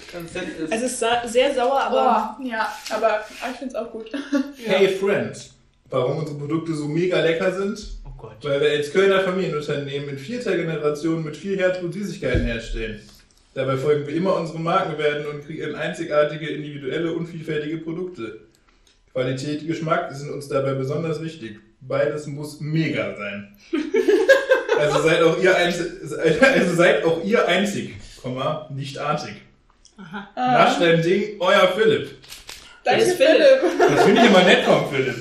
[0.09, 0.71] Konzept ist.
[0.71, 2.01] Es ist sa sehr sauer, aber.
[2.01, 4.09] Aber ja, aber ich finde es auch gut.
[4.65, 5.51] Hey Friend.
[5.89, 7.97] Warum unsere Produkte so mega lecker sind?
[8.05, 8.37] oh Gott.
[8.41, 13.01] Weil wir als Kölner Familienunternehmen in vierter Generation mit viel Herzblut Süßigkeiten herstellen.
[13.53, 18.44] Dabei folgen wir immer unseren Markenwerten und kreieren einzigartige, individuelle und vielfältige Produkte.
[19.15, 21.61] Qualität, Geschmack sind uns dabei besonders wichtig.
[21.79, 23.55] Beides muss mega sein.
[24.77, 29.35] Also seid auch ihr einzig, also seid auch ihr einzig, Komma, nicht artig.
[29.97, 30.27] Aha.
[30.35, 32.09] Nasch dein Ding, euer Philipp.
[32.83, 33.61] Danke, ist Philipp.
[33.79, 35.15] Das finde ich immer nett vom Philipp,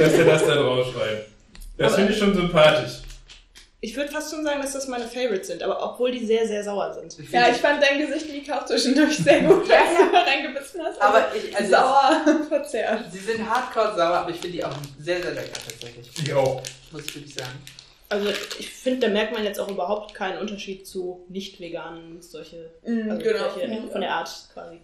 [0.00, 1.28] dass er das da drauf schreibt.
[1.78, 2.94] Das finde ich schon sympathisch.
[3.86, 6.64] Ich würde fast schon sagen, dass das meine Favorites sind, aber obwohl die sehr, sehr
[6.64, 7.16] sauer sind.
[7.20, 10.80] Ich Ja, ich fand dein Gesicht wie auch zwischendurch sehr gut, als du da reingebissen
[10.84, 11.00] hast.
[11.00, 13.04] aber ich, also sauer verzerrt.
[13.12, 16.10] Sie sind hardcore sauer, aber ich finde die auch sehr, sehr lecker tatsächlich.
[16.20, 16.60] Ich auch.
[16.90, 17.52] Muss ich wirklich sagen.
[18.08, 22.68] Also ich finde, da merkt man jetzt auch überhaupt keinen Unterschied zu nicht veganen, solche,
[22.84, 23.50] Mhm, also genau.
[23.54, 23.82] solche Ja.
[23.92, 24.80] von der Art quasi.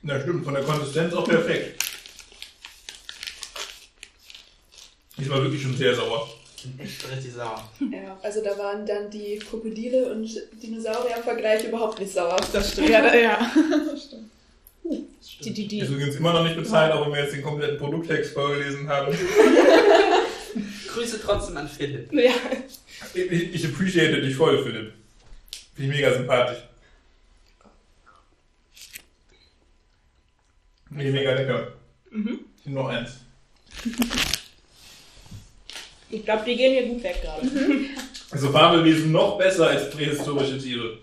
[0.00, 1.84] Na stimmt, von der Konsistenz auch perfekt.
[5.18, 6.28] Die war wirklich schon sehr sauer.
[6.64, 7.68] Sind echt richtig sauer.
[7.92, 10.26] Ja, also da waren dann die Krokodile und
[10.62, 12.36] Dinosaurier im Vergleich überhaupt nicht sauer.
[12.52, 12.88] Das stimmt.
[12.88, 13.50] Ja, da, ja.
[15.44, 15.80] Die, die, die.
[15.80, 19.14] Ist übrigens immer noch nicht bezahlt, auch wenn wir jetzt den kompletten Produkttext vorgelesen haben.
[20.88, 22.12] Grüße trotzdem an Philipp.
[22.12, 22.32] Ja.
[23.12, 24.92] Ich, ich appreciate dich voll, Philipp.
[25.74, 26.62] Finde ich mega sympathisch.
[30.90, 31.72] Nee, mega lecker.
[32.10, 32.40] Mhm.
[32.58, 33.10] Ich nehme noch eins.
[36.14, 37.48] Ich glaube, die gehen hier gut weg gerade.
[38.30, 40.98] Also Fabelwesen noch besser als prähistorische Tiere.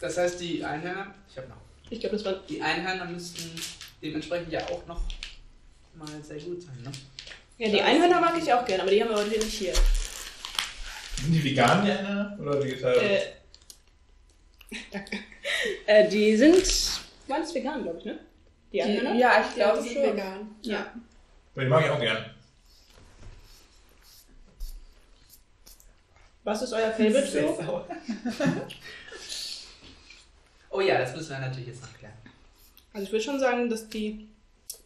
[0.00, 1.56] Das heißt, die Einhörner, ich habe noch.
[1.90, 2.36] Ich glaube, das waren.
[2.48, 3.50] Die Einhörner müssten
[4.02, 5.02] dementsprechend ja auch noch
[5.96, 6.90] mal sehr gut sein, ne?
[7.58, 9.74] Ja, die Einhörner mag ich auch gerne, aber die haben wir heute nicht hier.
[11.22, 12.38] Sind die vegan, die eine?
[12.40, 13.02] Oder vegetarisch?
[13.02, 13.20] Äh,
[14.90, 15.18] danke.
[15.86, 16.56] Äh, die sind.
[16.56, 17.00] Es
[17.54, 18.18] vegan, glaube ich, ne?
[18.72, 19.14] Die Die, Einhörner?
[19.14, 20.12] ja, ich glaube, die sind schon.
[20.16, 20.54] vegan.
[20.62, 20.80] Ja.
[20.80, 20.90] Aber
[21.56, 22.24] die mag ich auch gern.
[26.44, 27.84] Was ist euer Favorite so?
[30.74, 32.14] Oh ja, das müssen wir natürlich jetzt noch klären.
[32.94, 34.26] Also ich würde schon sagen, dass die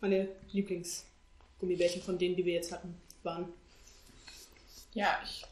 [0.00, 3.46] meine Lieblingsgummibärchen von denen, die wir jetzt hatten, waren.
[4.94, 5.44] Ja, ich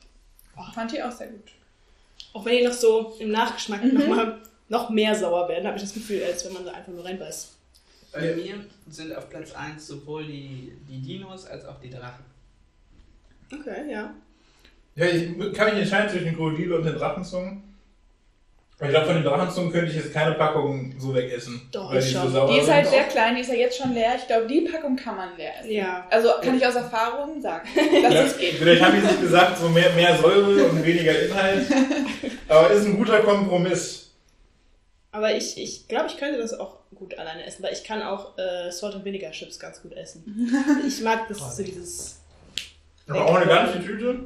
[0.75, 1.53] fand die auch sehr gut.
[2.33, 3.95] Auch wenn die noch so im Nachgeschmack Mhm.
[3.95, 6.93] noch mal noch mehr sauer werden, habe ich das Gefühl, als wenn man da einfach
[6.93, 7.53] nur reinbeißt.
[8.15, 8.55] Bei mir
[8.89, 12.25] sind auf Platz 1 sowohl die, die Dinos als auch die Drachen.
[13.53, 14.15] Okay, ja.
[14.97, 17.62] Ja, ich kann mich entscheiden zwischen den Krokodil und den Drachenzungen.
[18.81, 21.61] Ich glaube, von den Drachenzungen könnte ich jetzt keine Packung so wegessen.
[21.73, 22.33] Doch, weil ich die so schon.
[22.33, 24.15] sauer Die ist halt sehr klein, die ist ja jetzt schon leer.
[24.19, 25.71] Ich glaube, die Packung kann man leer essen.
[25.71, 26.07] Ja.
[26.11, 27.69] Also kann ich aus Erfahrung sagen,
[28.03, 28.55] dass Ja, das geht.
[28.55, 31.67] vielleicht haben die sich gesagt, so mehr, mehr Säure und weniger Inhalt.
[32.49, 34.03] Aber ist ein guter Kompromiss.
[35.15, 38.37] Aber ich, ich glaube, ich könnte das auch gut alleine essen, weil ich kann auch
[38.37, 40.25] äh, Salt and Vinegar Chips ganz gut essen.
[40.89, 42.21] Ich mag das so dieses.
[43.07, 44.25] Aber auch eine ganze Tüte.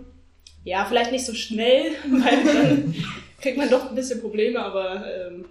[0.65, 2.95] Ja, vielleicht nicht so schnell, weil dann
[3.39, 5.45] kriegt man doch ein bisschen Probleme, aber ähm,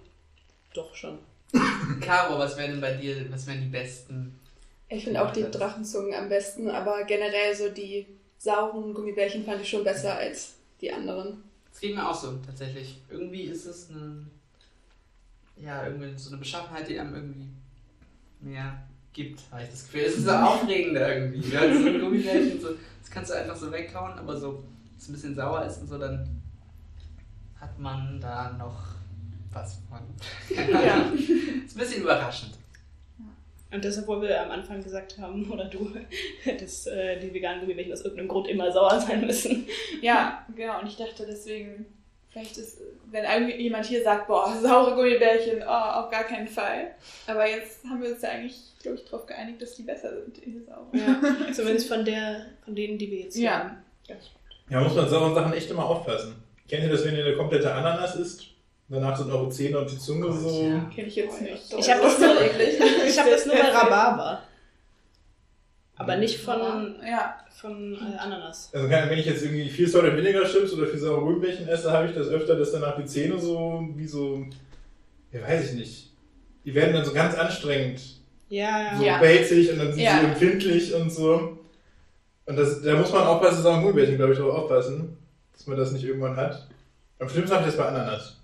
[0.73, 1.19] doch schon.
[2.01, 4.39] Caro, was wären denn bei dir, was wären die besten?
[4.89, 8.07] Ich finde auch die Drachenzungen am besten, aber generell so die
[8.39, 11.43] sauren Gummibärchen fand ich schon besser als die anderen.
[11.69, 12.97] Das geht mir auch so, tatsächlich.
[13.07, 14.25] Irgendwie ist es eine,
[15.61, 17.49] ja, irgendwie so eine Beschaffenheit, die einem irgendwie
[18.39, 20.01] mehr gibt, habe ich das Gefühl.
[20.01, 21.49] Es ist so aufregender irgendwie.
[21.49, 22.69] Ja, so ein Gummibärchen, so,
[23.01, 25.87] das kannst du einfach so weghauen, aber so, wenn es ein bisschen sauer ist und
[25.87, 26.41] so, dann
[27.59, 28.97] hat man da noch
[29.51, 29.99] was von.
[30.55, 31.11] Ja.
[31.65, 32.53] ist ein bisschen überraschend.
[33.69, 35.91] Und deshalb, wo wir am Anfang gesagt haben, oder du,
[36.59, 39.65] dass äh, die veganen Gummibärchen aus irgendeinem Grund immer sauer sein müssen.
[40.01, 40.79] Ja, genau.
[40.79, 41.85] Und ich dachte deswegen,
[42.29, 42.79] vielleicht ist,
[43.11, 46.91] wenn jemand hier sagt, boah, saure Gummibärchen, oh, auf gar keinen Fall.
[47.25, 50.37] Aber jetzt haben wir uns ja eigentlich, glaube ich, darauf geeinigt, dass die besser sind,
[50.45, 50.87] die sauren.
[50.93, 53.59] Ja, zumindest von, der, von denen, die wir jetzt Ja.
[53.59, 53.77] haben.
[54.69, 56.35] Ja, muss man sauren Sachen echt immer aufpassen.
[56.69, 58.43] Kennt ihr das, wenn ihr eine komplette Ananas isst?
[58.89, 60.63] Danach sind eure Zähne und die Zunge so.
[60.63, 60.89] Ja.
[60.93, 61.73] Kenne ich jetzt nicht.
[61.77, 62.79] Ich habe das, nur- eklig.
[63.07, 64.43] ich hab das nur bei Rhabarber.
[65.97, 68.69] Aber nicht von, Ja, von äh, Ananas.
[68.73, 71.67] Also kann, wenn ich jetzt irgendwie viel Salt and Vinegar Chips oder viel saure Gummibärchen
[71.67, 74.45] esse, habe ich das öfter, dass danach die Zähne so wie so,
[75.31, 76.11] ja weiß ich nicht.
[76.65, 78.01] Die werden dann so ganz anstrengend,
[78.49, 79.17] Ja, so Ja.
[79.17, 80.19] pelzig und dann sind Ja.
[80.19, 81.57] sie empfindlich und so.
[82.45, 85.17] Und das, da muss man aufpassen, saure Gummibärchen, glaube ich, drauf aufpassen,
[85.53, 86.67] dass man das nicht irgendwann hat.
[87.19, 88.37] Am schlimmsten habe ich das bei Ananas.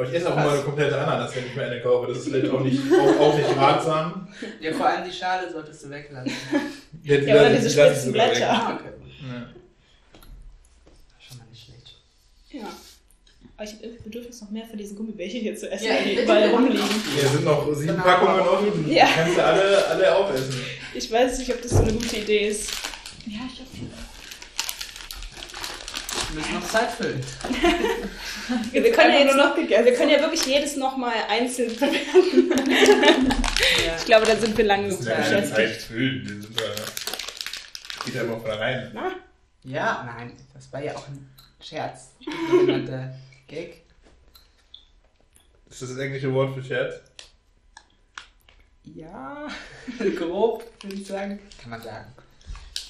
[0.00, 2.06] Aber ich esse auch immer eine komplette Ananas, wenn ich mir eine kaufe.
[2.08, 4.28] Das ist vielleicht auch nicht, auch, auch nicht ratsam.
[4.60, 6.32] Ja, vor allem die Schale solltest du weglassen.
[7.02, 8.32] Ja, die Ja, oder lasse- diese spitzen sogar weg.
[8.36, 8.50] Blätter.
[8.50, 8.92] Ah, okay.
[9.20, 9.46] Ja.
[11.18, 11.96] Schon mal nicht schlecht.
[12.52, 12.68] Ja.
[13.56, 16.04] Aber ich habe irgendwie Bedürfnis, noch mehr von diesen Gummibärchen hier zu essen, Ja, weil
[16.04, 16.82] die überall rumliegen.
[17.14, 18.02] Hier sind noch sieben Genau.
[18.02, 19.06] Packungen offen, die Ja.
[19.14, 20.54] kannst du alle, alle aufessen.
[20.94, 22.70] Ich weiß nicht, ob das so eine gute Idee ist.
[23.26, 23.90] ja ich habe viele.
[26.32, 27.20] Wir müssen noch Zeit füllen.
[28.72, 32.50] Wir können, ja jetzt noch, wir können ja wirklich jedes nochmal einzeln bewerten.
[33.86, 33.96] Ja.
[33.98, 36.24] Ich glaube, da sind wir lange Das genug ist ja Zeit füllen.
[36.24, 36.64] Die sind da,
[38.04, 38.90] geht ja immer von rein.
[38.94, 39.12] Na,
[39.64, 41.28] Ja, nein, das war ja auch ein
[41.60, 42.10] Scherz.
[42.26, 43.14] Ein sogenannter
[43.46, 43.82] Gag.
[45.68, 47.00] Ist das das englische Wort für Scherz?
[48.84, 49.46] Ja,
[50.16, 51.38] grob, würde ich sagen.
[51.60, 52.12] Kann man sagen.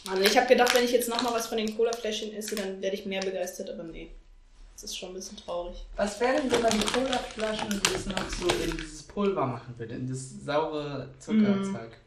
[0.07, 2.97] Mann, ich habe gedacht, wenn ich jetzt nochmal was von den Cola-Fläschchen esse, dann werde
[2.97, 4.11] ich mehr begeistert, aber nee.
[4.75, 5.85] Das ist schon ein bisschen traurig.
[5.97, 9.95] Was wäre denn, wenn man die Cola-Flaschen das noch so in dieses Pulver machen würde,
[9.95, 11.99] in das saure Zuckerzeug?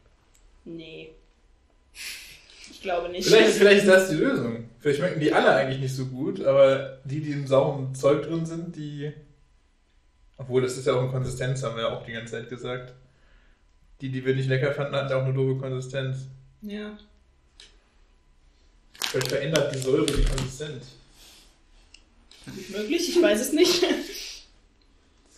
[0.66, 1.12] Nee.
[2.72, 3.28] Ich glaube nicht.
[3.28, 4.70] Vielleicht, vielleicht ist das die Lösung.
[4.80, 8.46] Vielleicht schmecken die alle eigentlich nicht so gut, aber die, die im sauren Zeug drin
[8.46, 9.14] sind, die.
[10.38, 12.94] Obwohl, das ist ja auch eine Konsistenz, haben wir ja auch die ganze Zeit gesagt.
[14.02, 16.26] Die, die wir nicht lecker fanden, hatten ja auch eine doofe Konsistenz.
[16.62, 16.98] Ja.
[19.10, 20.88] Vielleicht verändert die Säure die Konsistenz.
[22.70, 23.84] Möglich, ich weiß es nicht.
[23.84, 23.92] Das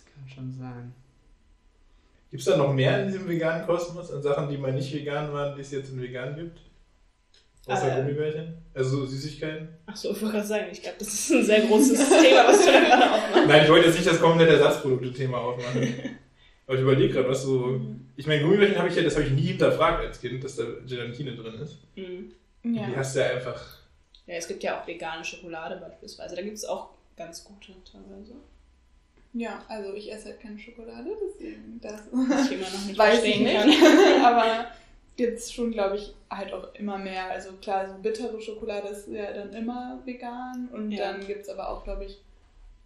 [0.04, 0.92] kann schon sein.
[2.30, 5.32] Gibt es da noch mehr in diesem veganen Kosmos an Sachen, die mal nicht vegan
[5.32, 6.58] waren, die es jetzt in vegan gibt?
[7.66, 8.00] Außer Äh.
[8.02, 8.54] Gummibärchen?
[8.74, 9.68] Also so Süßigkeiten?
[9.86, 12.72] Achso, ich wollte gerade sagen, ich glaube, das ist ein sehr großes Thema, was du
[12.72, 13.46] da gerade aufmachst.
[13.48, 15.94] Nein, ich wollte jetzt nicht das komplette Ersatzprodukte-Thema aufmachen.
[16.66, 17.80] Aber ich überlege gerade, was so.
[18.16, 20.64] Ich meine, Gummibärchen habe ich ja, das habe ich nie hinterfragt als Kind, dass da
[20.86, 21.78] Gelatine drin ist.
[21.96, 22.32] Mhm.
[22.74, 22.96] Die Ja.
[22.96, 23.62] hast du ja einfach.
[24.26, 26.34] Ja, es gibt ja auch vegane Schokolade beispielsweise.
[26.36, 28.34] Da gibt es auch ganz gute teilweise.
[29.32, 32.00] ja, also ich esse halt keine Schokolade, deswegen das
[32.46, 33.80] ich immer noch nicht weiß ich verstehen nicht.
[33.80, 34.24] kann.
[34.34, 34.66] Aber
[35.16, 37.30] gibt es schon, glaube ich, halt auch immer mehr.
[37.30, 40.68] Also klar, so bittere Schokolade ist ja dann immer vegan.
[40.72, 41.12] Und Ja.
[41.12, 42.20] dann gibt es aber auch, glaube ich,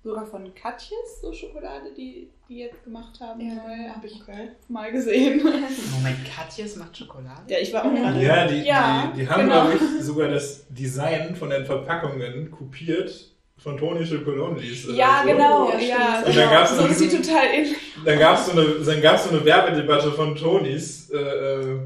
[0.03, 3.40] sogar von Katjes so Schokolade, die die jetzt gemacht haben.
[3.40, 3.55] Ja.
[3.55, 3.88] neu.
[3.94, 4.48] Habe ich Okay.
[4.68, 5.36] mal gesehen.
[5.92, 7.42] Moment, Katjes macht Schokolade?
[7.46, 8.20] Ja, ich war auch gerade.
[8.20, 9.66] Ja, die, Ja, die, die haben, genau.
[9.68, 13.12] glaube ich, sogar das Design von den Verpackungen kopiert
[13.57, 14.88] von Toni Chocolon liest.
[14.88, 15.30] oder Ja, so.
[15.30, 15.96] genau, Ja, ja.
[16.22, 16.26] stimmt.
[16.28, 17.76] Und dann gab's so noch ist sie diesen- total ähnlich.
[18.05, 21.78] Dann gab es so eine, dann gab's so eine Werbedebatte von Tonis, äh, äh,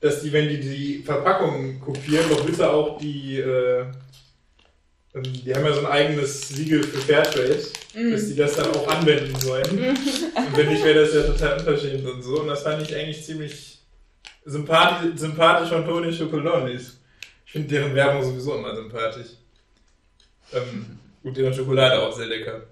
[0.00, 3.84] dass die, wenn die die Verpackung kopieren, doch bitte auch die, äh,
[5.14, 7.58] die haben ja so ein eigenes Siegel für Fairtrade,
[7.94, 8.12] Mhm.
[8.12, 9.64] dass die das dann auch anwenden sollen.
[9.78, 12.40] Und wenn nicht, wäre das ja total unverschämt und so.
[12.40, 13.78] Und das fand ich eigentlich ziemlich
[14.44, 16.98] sympathisch, sympathisch von Toni Chocolonis.
[17.46, 19.28] Ich finde deren Werbung sowieso immer sympathisch.
[20.52, 22.62] Ähm, gut, deren Schokolade auch sehr lecker.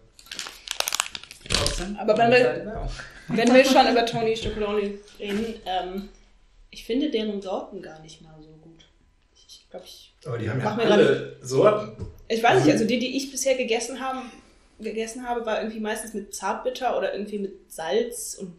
[1.99, 2.89] Aber wenn wir-.
[3.28, 6.09] Wenn wir schon über Tony Chocoloni reden, ähm,
[6.70, 8.84] ich finde deren Sorten gar nicht mal so gut.
[9.34, 10.14] Ich, ich glaube, ich.
[10.24, 12.07] Aber die haben ja alle Sorten.
[12.28, 14.30] Ich weiß nicht, also die, die ich bisher gegessen, haben,
[14.80, 18.54] gegessen habe, war irgendwie meistens mit Zartbitter oder irgendwie mit Salz und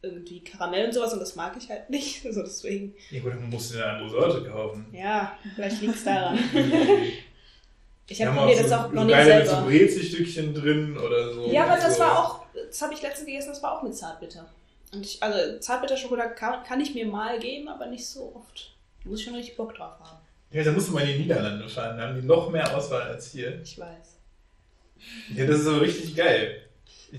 [0.00, 2.24] irgendwie Karamell und sowas und das mag ich halt nicht.
[2.26, 4.86] Also deswegen, Ja gut, dann musst du eine andere Sorte kaufen.
[4.92, 6.38] ja, vielleicht liegt es daran.
[8.10, 9.68] Ich habe haben mir das so, auch noch nicht geile mit so selber.
[9.68, 11.46] Brezelstückchen drin oder so.
[11.50, 12.00] Ja, aber das so.
[12.00, 14.48] war auch, das habe ich letztens gegessen, das war auch mit Zartbitter.
[14.94, 18.74] Und ich, also Zartbitterschokolade kann, kann ich mir mal geben, aber nicht so oft.
[19.04, 20.18] Da muss ich schon richtig Bock drauf haben.
[20.50, 23.02] Ja, da musst du mal in die Niederlande fahren, da haben die noch mehr Auswahl
[23.02, 23.60] als hier.
[23.62, 24.18] Ich weiß.
[25.34, 26.62] Ja, das ist so richtig geil.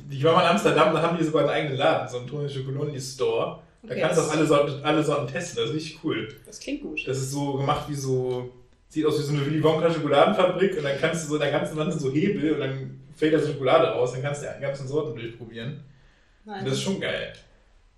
[0.10, 2.52] Ich, war mal in Amsterdam, da haben die sogar einen eigenen Laden, so einen Toni
[2.52, 3.62] Chocoloni Store.
[3.82, 6.28] Da Okay, kannst du auch alle Sorten, alle Sorten testen, das ist richtig cool.
[6.46, 7.08] Das klingt gut.
[7.08, 8.52] Das ist so gemacht wie so,
[8.90, 11.52] sieht aus wie so eine Willy Wonka Schokoladenfabrik und dann kannst du so in der
[11.52, 14.88] ganzen Wand so Hebel und dann fällt da Schokolade raus, dann kannst du die ganzen
[14.88, 15.84] Sorten durchprobieren.
[16.46, 16.60] Nein.
[16.60, 17.34] Und das ist schon geil.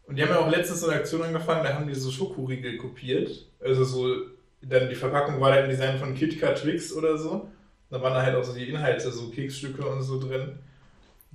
[0.05, 2.77] Und die haben ja auch letztens so eine Aktion angefangen, da haben die so Schokoriegel
[2.77, 3.47] kopiert.
[3.63, 4.15] Also so,
[4.61, 7.49] dann die Verpackung war dann im Design von KitKat Twix oder so.
[7.89, 10.59] Da waren da halt auch so die Inhalte, so Keksstücke und so drin.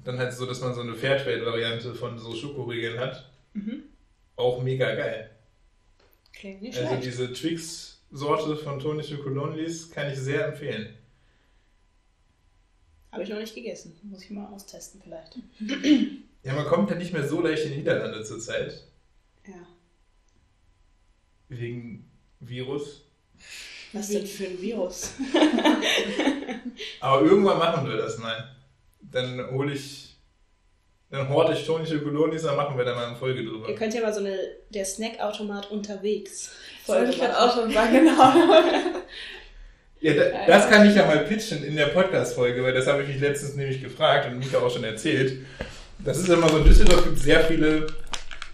[0.04, 3.30] Dann halt so, dass man so eine Fairtrade-Variante von so Schokoriegeln hat.
[3.54, 3.82] Mhm.
[4.36, 5.30] Auch mega geil.
[6.32, 7.04] Klingt nicht Also schlecht.
[7.04, 10.94] diese Twix-Sorte von Tony Chocolonlis kann ich sehr empfehlen.
[13.10, 13.98] Habe ich noch nicht gegessen.
[14.02, 15.38] Muss ich mal austesten vielleicht.
[16.42, 18.84] Ja, man kommt ja nicht mehr so leicht in die Niederlande zurzeit.
[19.46, 19.66] Ja.
[21.48, 22.08] Wegen
[22.40, 23.05] Virus.
[23.92, 25.12] Was denn für ein Virus?
[27.00, 28.56] Aber irgendwann machen wir das mal.
[29.00, 30.16] Dann hole ich,
[31.10, 33.68] dann horte ich Tony Chocolonis, dann machen wir da mal eine Folge drüber.
[33.68, 34.36] Ihr könnt ja mal so eine
[34.70, 36.50] der Snackautomat unterwegs.
[36.86, 38.34] Das wollte ich Folge gerade auch schon sagen, genau.
[39.98, 43.08] Ja, da, das kann ich ja mal pitchen in der Podcast-Folge, weil das habe ich
[43.08, 45.46] mich letztens nämlich gefragt und Mika auch schon erzählt.
[45.98, 47.86] Das ist immer so, in Düsseldorf gibt es sehr viele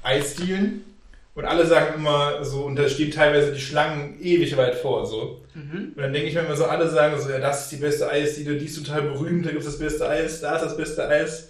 [0.04, 0.91] Eisdielen
[1.34, 5.42] und alle sagen immer so, und da stehen teilweise die Schlangen ewig weit vor, so.
[5.54, 5.92] Mhm.
[5.96, 8.10] Und dann denke ich mir immer so, alle sagen so, ja, das ist die beste
[8.10, 11.08] Eisdiele, die ist total berühmt, da gibt es das beste Eis, da ist das beste
[11.08, 11.48] Eis.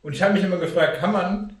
[0.00, 1.56] Und ich habe mich immer gefragt, kann man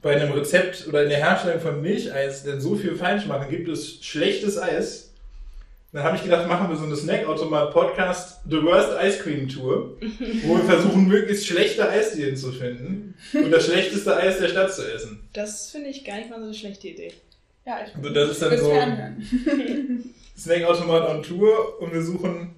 [0.00, 3.50] bei einem Rezept oder in der Herstellung von Milcheis denn so viel falsch machen?
[3.50, 5.07] Gibt es schlechtes Eis?
[5.90, 9.96] Dann habe ich gedacht, machen wir so eine Snackautomat-Podcast The Worst Ice Cream Tour,
[10.44, 14.82] wo wir versuchen, möglichst schlechte Eisdielen zu finden und das schlechteste Eis der Stadt zu
[14.82, 15.26] essen.
[15.32, 17.12] Das finde ich gar nicht mal so eine schlechte Idee.
[17.64, 18.70] Ja, ich Also das ist dann so.
[20.38, 22.54] Snackautomat on Tour und wir suchen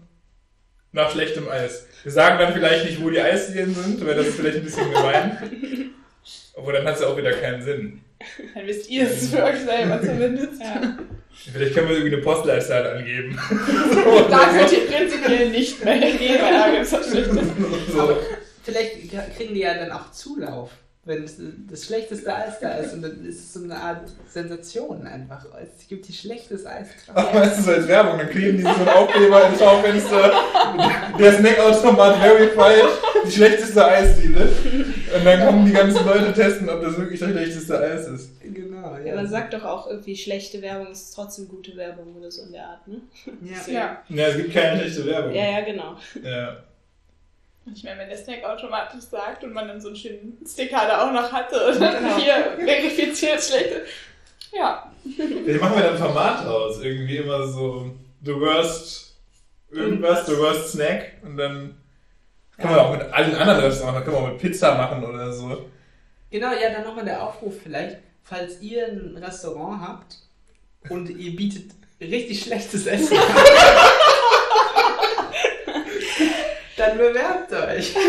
[0.90, 1.86] nach schlechtem Eis.
[2.02, 4.90] Wir sagen dann vielleicht nicht, wo die Eisdielen sind, weil das ist vielleicht ein bisschen
[4.90, 5.90] gemein.
[6.54, 8.00] Obwohl dann hat es ja auch wieder keinen Sinn.
[8.54, 10.60] Dann wisst ihr es für euch selber zumindest.
[10.60, 10.98] Ja.
[11.52, 13.38] Vielleicht können wir irgendwie eine Postleitzahl angeben.
[14.30, 18.16] Da könnt ihr prinzipiell nicht mehr hingehen, weil da gibt es so.
[18.62, 20.70] Vielleicht kriegen die ja dann auch Zulauf,
[21.10, 21.36] wenn es
[21.68, 22.94] das schlechteste Eis da ist.
[22.94, 25.44] Und dann ist es so eine Art Sensation einfach.
[25.60, 27.16] Es gibt die schlechteste Eiskram.
[27.16, 30.32] weißt du, so als Werbung, dann kleben die so einen Aufkleber ins Schaufenster.
[31.18, 32.84] Der Snackautomat verified,
[33.26, 34.48] die schlechteste Eisdiele.
[35.16, 38.30] Und dann kommen die ganzen Leute testen, ob das wirklich das schlechteste Eis ist.
[38.40, 42.42] Genau, Ja, man sagt doch auch irgendwie, schlechte Werbung ist trotzdem gute Werbung oder so
[42.44, 43.00] in der Art, ne?
[43.42, 43.72] Ja.
[43.72, 44.02] Ja.
[44.08, 45.34] Ja, es gibt keine schlechte Werbung.
[45.34, 45.96] Ja, ja, genau.
[46.22, 46.56] Ja.
[47.66, 50.86] Und ich meine, wenn der Snackautomat das sagt und man dann so einen schönen Sticker
[50.86, 52.16] da auch noch hatte und dann Genau.
[52.16, 52.34] hier
[52.64, 53.82] verifiziert schlechte.
[54.52, 54.90] Ja.
[55.04, 56.80] Vielleicht machen wir dann ein Format raus.
[56.82, 57.90] Irgendwie immer so
[58.24, 59.16] The Worst
[59.70, 61.12] irgendwas, The Worst Snack.
[61.22, 61.76] Und dann
[62.58, 65.32] können wir auch mit allen anderen Restaurants, dann können wir auch mit Pizza machen oder
[65.32, 65.66] so.
[66.30, 70.16] Genau, ja, dann nochmal der Aufruf vielleicht, falls ihr ein Restaurant habt
[70.88, 73.22] und ihr bietet richtig schlechtes Essen an,
[76.80, 77.94] dann bewerbt euch.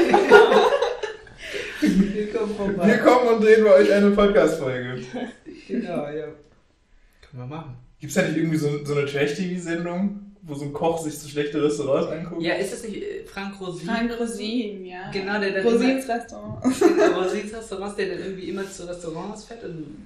[1.81, 2.87] Wir kommen vorbei.
[2.87, 5.03] Wir kommen und drehen bei euch eine Podcast-Folge.
[5.67, 6.27] Genau, ja.
[7.21, 7.75] Können wir machen.
[7.99, 11.27] Gibt es da nicht irgendwie so, so eine Trash-TV-Sendung, wo so ein Koch sich so
[11.27, 12.41] schlechte Restaurants anguckt?
[12.41, 13.87] Ja, ist das nicht äh, Frank Rosin?
[13.87, 15.09] Frank Rosin, ja.
[15.11, 16.63] Genau, der dann Rosins Restaurant.
[16.81, 20.05] immer, Rosins Restaurants, der dann irgendwie immer zu Restaurants fährt und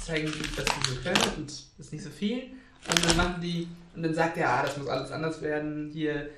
[0.00, 2.42] zeigen, was die so können und ist nicht so viel.
[2.88, 5.90] Und dann machen die, und dann sagt er, ah, das muss alles anders werden.
[5.92, 6.30] Hier,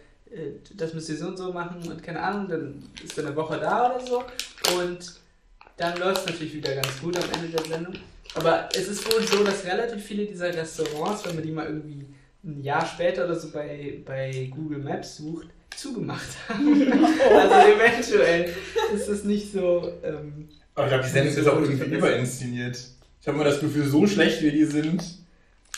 [0.77, 3.59] das müsst ihr so und so machen und keine Ahnung, dann ist er eine Woche
[3.59, 4.25] da oder so
[4.79, 4.99] und
[5.77, 7.95] dann läuft es natürlich wieder ganz gut am Ende der Sendung.
[8.35, 12.05] Aber es ist wohl so, dass relativ viele dieser Restaurants, wenn man die mal irgendwie
[12.45, 16.93] ein Jahr später oder so bei, bei Google Maps sucht, zugemacht haben.
[16.93, 18.53] also eventuell
[18.95, 19.93] ist es nicht so.
[20.03, 22.79] Ähm, Aber ich glaube, die Sendung ist auch irgendwie überinszeniert.
[23.21, 25.03] Ich habe mal das Gefühl, so schlecht wie die sind,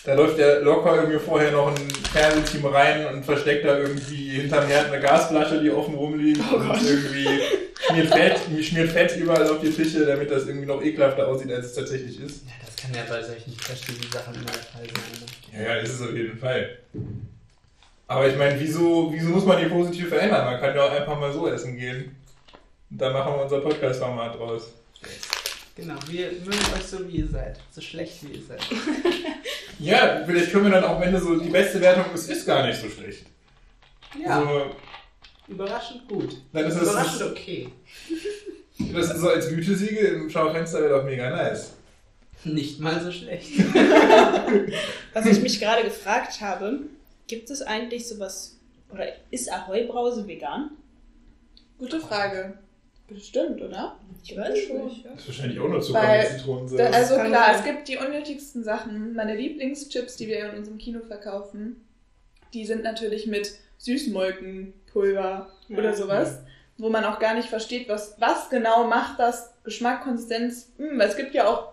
[0.04, 4.66] da läuft ja locker irgendwie vorher noch ein Fernsehteam rein und versteckt da irgendwie hinterm
[4.66, 7.40] Herd eine Gasflasche, die offen rumliegt Oh und irgendwie
[7.86, 11.66] schmiert Fett, schmiert Fett überall auf die Tische, damit das irgendwie noch ekelhafter aussieht, als
[11.66, 12.44] es tatsächlich ist.
[12.46, 15.60] ja, das kann ja bei solchen trashigen Sachen immer der Fall sein.
[15.60, 16.78] Ja, ja, ist es auf jeden Fall.
[18.06, 20.44] Aber ich meine, wieso, wieso muss man die positiv verändern?
[20.44, 22.16] Man kann ja auch einfach mal so essen gehen.
[22.90, 24.72] Und da machen wir unser Podcast-Format draus.
[25.76, 27.60] Genau, wir mögen euch so, wie ihr seid.
[27.70, 28.60] So schlecht, wie ihr seid.
[29.80, 32.80] Ja, vielleicht können wir dann auch, wenn so die beste Wertung ist, ist gar nicht
[32.80, 33.24] so schlecht.
[34.22, 34.74] Ja, Also,
[35.48, 36.36] überraschend gut.
[36.52, 37.68] dann ist Überraschend das, okay.
[38.92, 41.72] das ist so als Gütesiegel im Schaufenster wäre doch mega nice.
[42.44, 43.50] Nicht mal so schlecht.
[45.12, 46.80] Was ich mich gerade gefragt habe,
[47.26, 48.56] gibt es eigentlich sowas,
[48.90, 50.70] oder ist Ahoi-Brause vegan?
[51.78, 52.58] Gute Frage.
[53.10, 53.96] Bestimmt, oder?
[54.22, 54.88] Ich weiß schon.
[55.02, 56.80] Das ist wahrscheinlich auch nur Zucker Zitronensaft.
[56.80, 59.14] Da, also klar, es gibt die unnötigsten Sachen.
[59.14, 61.84] Meine Lieblingschips, die wir in unserem Kino verkaufen,
[62.54, 65.76] die sind natürlich mit Süßmolkenpulver Ja.
[65.78, 66.38] oder sowas,
[66.78, 70.72] wo man auch gar nicht versteht, was, was genau macht das Geschmack, Konsistenz.
[70.78, 71.72] Hm, weil es gibt ja auch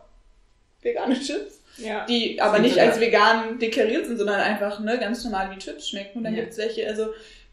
[0.82, 2.06] vegane Chips, Ja.
[2.06, 5.90] die aber Sind nicht als vegan deklariert sind, sondern einfach ne, ganz normal wie Chips
[5.90, 6.20] schmecken.
[6.20, 6.42] Und dann Ja.
[6.42, 7.08] gibt es welche, also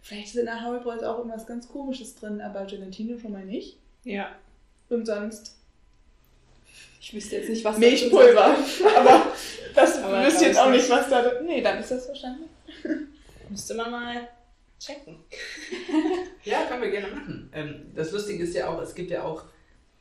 [0.05, 3.79] vielleicht sind in der Haubreuse auch irgendwas ganz komisches drin, aber Gelatine schon mal nicht.
[4.05, 4.29] ja.
[4.91, 5.57] Und sonst
[7.01, 8.55] Ich wüsste jetzt nicht, was Milchpulver.
[8.97, 9.33] aber
[9.75, 12.49] das Aber wisst ihr jetzt auch nicht, was da drin Nee, dann ist das wahrscheinlich.
[13.51, 14.29] Müsste man mal
[14.79, 15.17] checken.
[16.45, 17.49] Ja, können wir gerne machen.
[17.55, 19.45] Ähm, das Lustige ist ja auch, es gibt ja auch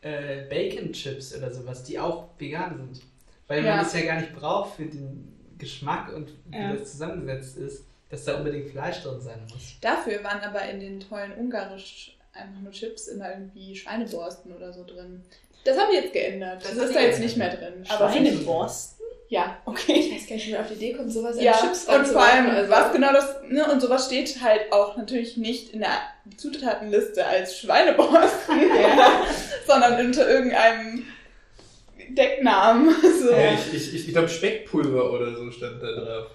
[0.01, 3.01] äh, Bacon Chips oder sowas, die auch vegan sind.
[3.47, 3.78] Weil Ja.
[3.78, 6.74] man es ja gar nicht braucht für den Geschmack und wie Ja.
[6.76, 9.76] das zusammengesetzt ist, dass da unbedingt Fleisch drin sein muss.
[9.82, 14.84] Dafür waren aber in den tollen ungarisch einfach nur Chips immer irgendwie Schweineborsten oder so
[14.86, 15.24] drin.
[15.66, 16.64] Das haben die jetzt geändert.
[16.64, 17.84] Das, Das ist da jetzt nicht mehr drin.
[17.89, 19.05] Aber Schweineborsten?
[19.30, 19.57] ja.
[19.66, 19.93] Okay.
[19.93, 22.05] Ich weiß gar nicht, wie man auf die Idee kommt, sowas an Ja, Chips und
[22.05, 25.38] zu vor allem, machen, also- was genau das, ne, und sowas steht halt auch natürlich
[25.38, 25.97] nicht in der
[26.38, 28.55] Zutatenliste als Schweineborsten,
[29.68, 31.05] sondern unter irgendeinem
[32.09, 32.93] Decknamen.
[33.24, 33.32] So.
[33.32, 36.28] Ja, ich ich, ich, ich glaube, Speckpulver oder so stand da drauf.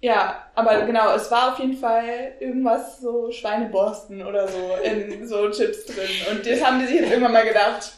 [0.00, 5.50] Ja, aber genau, es war auf jeden Fall irgendwas so Schweineborsten oder so in so
[5.50, 6.08] Chips drin.
[6.30, 7.92] Und das haben die sich jetzt irgendwann mal gedacht,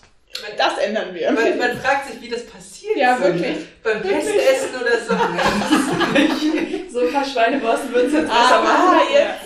[0.57, 1.31] das ändern wir.
[1.33, 2.97] Man, man fragt sich, wie das passiert.
[2.97, 3.59] Ja, so, wirklich.
[3.83, 5.15] Beim Festessen oder so.
[6.93, 9.01] So ein paar Schweineborsten würden es jetzt besser Ah, machen.
[9.15, 9.37] ja.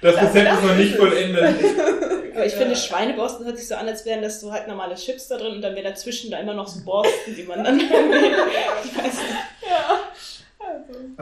[0.00, 1.44] Das Das- Rezept ist noch ist nicht vollendet.
[2.34, 2.58] Aber ich Ja.
[2.58, 5.52] finde, Schweineborsten hört sich so an, als wären das so halt normale Chips da drin
[5.56, 7.78] und dann wäre dazwischen da immer noch so Borsten, die man dann.
[7.80, 9.63] Ich weiß nicht.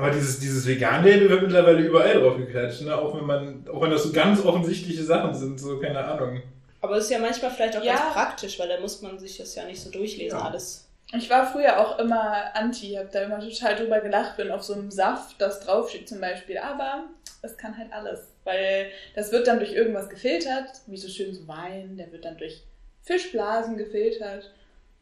[0.02, 2.96] Aber dieses, dieses Vegan-Label wird mittlerweile überall drauf geklatscht, ne?
[2.96, 6.42] Auch wenn man, auch wenn das so ganz offensichtliche Sachen sind, so keine Ahnung.
[6.80, 7.94] Aber es ist ja manchmal vielleicht auch Ja.
[7.94, 10.44] ganz praktisch, weil da muss man sich das ja nicht so durchlesen, Ja.
[10.46, 10.88] alles.
[11.16, 14.72] Ich war früher auch immer anti, hab da immer total drüber gelacht, wenn auf so
[14.72, 16.58] einem Saft das draufsteht zum Beispiel.
[16.58, 17.04] Aber
[17.42, 21.46] es kann halt alles, weil das wird dann durch irgendwas gefiltert, wie so schön so
[21.46, 22.64] Wein, der wird dann durch
[23.02, 24.50] Fischblasen gefiltert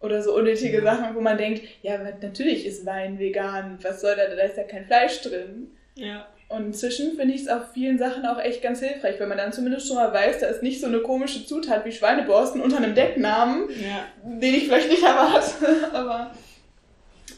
[0.00, 0.96] oder so unnötige Ja.
[0.96, 4.64] Sachen, wo man denkt, ja, natürlich ist Wein vegan, was soll da, da ist ja
[4.64, 5.70] kein Fleisch drin.
[5.94, 6.26] Ja.
[6.48, 9.52] Und inzwischen finde ich es auf vielen Sachen auch echt ganz hilfreich, weil man dann
[9.52, 12.94] zumindest schon mal weiß, da ist nicht so eine komische Zutat wie Schweineborsten unter einem
[12.94, 14.06] Decknamen, Ja.
[14.24, 15.54] den ich vielleicht nicht erwarte.
[15.92, 16.32] Aber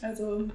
[0.01, 0.49] also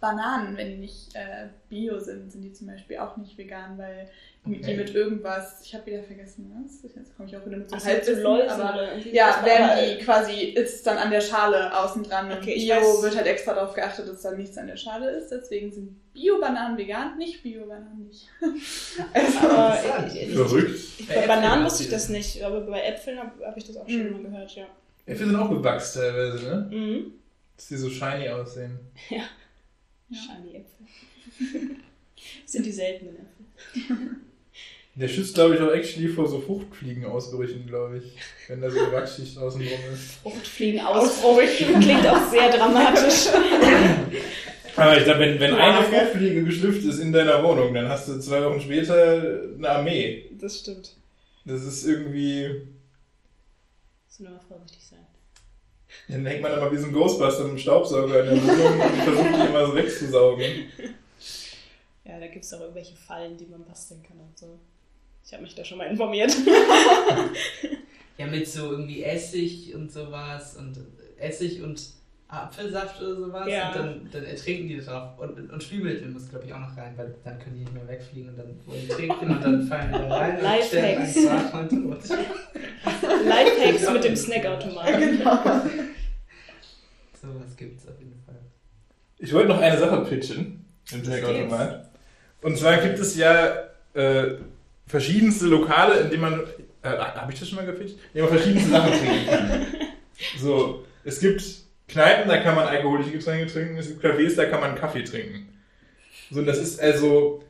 [0.00, 4.08] Bananen, wenn die nicht äh, bio sind, sind die zum Beispiel auch nicht vegan, weil
[4.44, 4.76] die Okay.
[4.76, 6.82] mit irgendwas, ich habe wieder vergessen, was?
[6.82, 9.70] Jetzt komme ich auch wieder mit so Ach, halt so Halbwissen, Läusen aber ja, werden
[9.98, 12.26] die quasi, ist es dann an der Schale außen dran.
[12.30, 15.10] Und Okay, Bio weiß- wird halt extra darauf geachtet, dass da nichts an der Schale
[15.10, 15.28] ist.
[15.30, 18.28] Deswegen sind Bio-Bananen vegan, nicht Bio-Bananen nicht.
[19.14, 20.74] also, Aber ich, ich, Verrückt.
[20.98, 23.76] ich, Bei bei Bananen wusste ich das nicht, aber bei Äpfeln habe hab ich das
[23.76, 24.12] auch schon Mhm.
[24.12, 24.66] mal gehört, ja.
[25.06, 26.68] Äpfel sind auch bewachst teilweise, ne?
[26.76, 27.12] Mhm.
[27.56, 28.76] Dass die so shiny aussehen.
[29.08, 29.22] Ja.
[30.10, 31.76] Shiny Äpfel.
[32.42, 34.06] Das sind die seltenen Äpfel.
[34.94, 38.12] Der schützt, glaube ich, auch actually vor so Fruchtfliegenausbrüchen, glaube ich.
[38.48, 40.12] Wenn da so eine Wachschicht außen drum ist.
[40.22, 41.80] Fruchtfliegen ausbrüchen.
[41.80, 43.28] Klingt auch sehr dramatisch.
[44.76, 45.86] Aber ich glaube, wenn, wenn eine.
[45.86, 50.30] Fruchtfliege geschlüpft ist in deiner Wohnung, dann hast du zwei Wochen später eine Armee.
[50.38, 50.94] Das stimmt.
[51.46, 52.48] Das ist irgendwie.
[54.06, 55.06] Müssen wir mal vorsichtig sein.
[56.08, 59.02] Dann hängt man immer wie so ein Ghostbuster mit einem Staubsauger in der Wohnung und
[59.02, 60.44] versucht die immer so wegzusaugen.
[62.04, 64.58] Ja, da gibt es auch irgendwelche Fallen, die man basteln kann und so.
[65.24, 66.34] Ich habe mich da schon mal informiert.
[68.18, 70.78] Ja, mit so irgendwie Essig und sowas und
[71.18, 71.82] Essig und
[72.28, 73.48] Apfelsaft oder sowas.
[73.48, 73.68] Ja.
[73.68, 75.18] Und dann, dann ertrinken die drauf.
[75.18, 77.86] Und, und Spülmittel muss, glaube ich, auch noch rein, weil dann können die nicht mehr
[77.88, 81.16] wegfliegen und dann wollen die trinken und dann fallen die da rein und Lifehacks.
[83.24, 85.18] Lifehacks mit dem Snackautomaten.
[85.18, 85.36] Genau.
[87.20, 88.40] Sowas gibt's auf jeden Fall.
[89.18, 91.88] Ich wollte noch eine Sache pitchen im Snackautomat.
[92.40, 94.36] Und zwar gibt es ja äh,
[94.92, 96.40] verschiedenste Lokale, in denen man.
[96.82, 97.96] Äh, Habe ich das schon mal gepitcht?
[98.12, 99.66] In denen man verschiedenste Sachen trinken kann.
[100.38, 101.42] So, es gibt
[101.88, 105.48] Kneipen, da kann man alkoholische Getränke trinken, es gibt Cafés, da kann man Kaffee trinken.
[106.30, 107.42] So, und das ist also.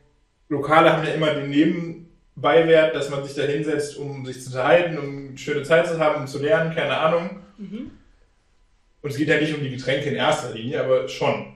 [0.49, 4.99] Lokale haben ja immer den Nebenbeiwert, dass man sich da hinsetzt, um sich zu unterhalten,
[4.99, 7.41] um eine schöne Zeit zu haben, um zu lernen, keine Ahnung.
[7.57, 7.91] Mhm.
[9.01, 11.55] Und es geht ja nicht um die Getränke in erster Linie, aber schon.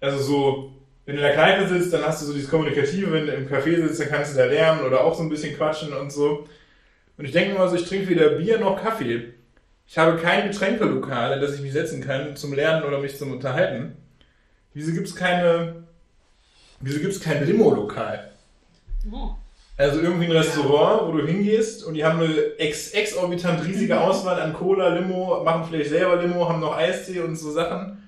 [0.00, 0.77] Also so,
[1.08, 3.48] wenn du in der Kneipe sitzt, dann hast du so dieses Kommunikative, wenn du im
[3.48, 6.46] Café sitzt, dann kannst du da lernen oder auch so ein bisschen quatschen und so.
[7.16, 9.32] Und ich denke mal so, ich trinke weder Bier noch Kaffee.
[9.86, 13.32] Ich habe kein Getränkelokal, in das ich mich setzen kann zum Lernen oder mich zum
[13.32, 13.96] Unterhalten.
[14.74, 15.84] Wieso gibt es keine,
[16.80, 18.30] wieso gibt es kein Limo-Lokal?
[19.10, 19.30] Oh.
[19.78, 24.42] Also irgendwie ein Restaurant, wo du hingehst und die haben eine ex exorbitant riesige Auswahl
[24.42, 28.07] an Cola, Limo, machen vielleicht selber Limo, haben noch Eistee und so Sachen.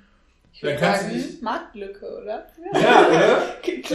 [0.53, 2.47] Ich Dann kannst du sagen, dich- Marktlücke, oder?
[2.75, 3.43] Ja, oder?
[3.63, 3.91] Klingt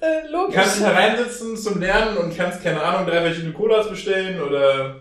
[0.00, 0.54] äh, logisch.
[0.54, 4.96] kannst du hereinsitzen zum Lernen und kannst, keine Ahnung, drei verschiedene Colas bestellen oder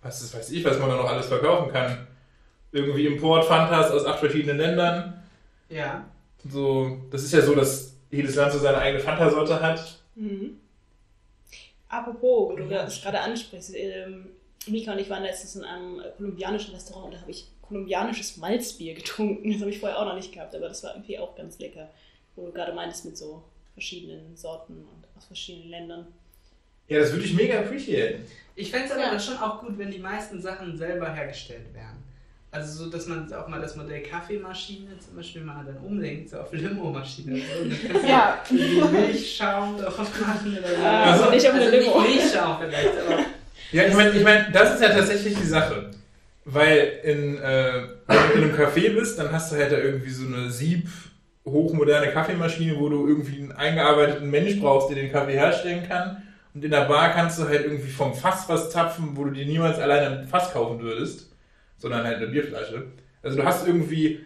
[0.00, 2.06] was ist, weiß ich, was man da noch alles verkaufen kann.
[2.72, 5.22] Irgendwie Import, Fantas aus acht verschiedenen Ländern.
[5.68, 6.04] Ja.
[6.48, 9.98] So, das ist ja so, dass jedes Land so seine eigene Fanta-Sorte hat.
[10.14, 10.58] Mhm.
[11.88, 14.30] Apropos, wo du das gerade ansprichst, ähm,
[14.68, 18.94] Mika und ich waren letztens in einem kolumbianischen Restaurant und da habe ich kolumbianisches Malzbier
[18.94, 19.50] getrunken.
[19.52, 21.88] Das habe ich vorher auch noch nicht gehabt, aber das war irgendwie auch ganz lecker.
[22.36, 23.42] Wo du gerade meintest mit so
[23.74, 26.06] verschiedenen Sorten und aus verschiedenen Ländern.
[26.88, 28.24] Ja, das würde ich mega appreciaten.
[28.54, 29.10] Ich fände es aber Ja.
[29.10, 32.02] dann schon auch gut, wenn die meisten Sachen selber hergestellt wären.
[32.50, 36.38] Also so, dass man auch mal das Modell Kaffeemaschine zum Beispiel mal dann umlenkt, so
[36.38, 37.40] auf Limo-Maschine.
[37.40, 38.06] So.
[38.06, 38.42] Ja.
[38.50, 40.82] Milchschaum drauf machen oder so.
[40.82, 42.00] Ah, also nicht auf eine also Limo.
[42.02, 43.24] Nicht Milchschaum vielleicht, aber
[43.72, 45.90] Ja, ich meine, ich mein, das ist ja tatsächlich die Sache.
[46.44, 50.10] Weil in, äh, wenn du in einem Café bist, dann hast du halt da irgendwie
[50.10, 50.88] so eine Sieb,
[51.44, 56.22] hochmoderne Kaffeemaschine, wo du irgendwie einen eingearbeiteten Mensch brauchst, der den Kaffee herstellen kann.
[56.54, 59.46] Und in der Bar kannst du halt irgendwie vom Fass was zapfen, wo du dir
[59.46, 61.30] niemals alleine ein Fass kaufen würdest,
[61.78, 62.88] sondern halt eine Bierflasche.
[63.22, 64.20] Also du hast irgendwie,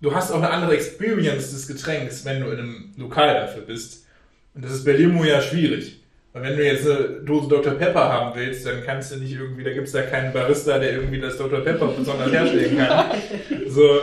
[0.00, 4.06] du hast auch eine andere Experience des Getränks, wenn du in einem Lokal dafür bist.
[4.54, 5.97] Und das ist bei Limo ja schwierig.
[6.34, 7.74] Wenn du jetzt eine Dose Dr.
[7.74, 10.92] Pepper haben willst, dann kannst du nicht irgendwie, da gibt es da keinen Barista, der
[10.92, 11.60] irgendwie das Dr.
[11.60, 13.06] Pepper besonders herstellen kann.
[13.68, 14.00] So,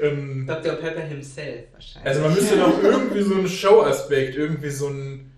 [0.00, 0.74] ähm, Dr.
[0.74, 2.08] Pepper himself wahrscheinlich.
[2.08, 5.32] also man müsste noch irgendwie so einen Show-Aspekt, irgendwie so einen,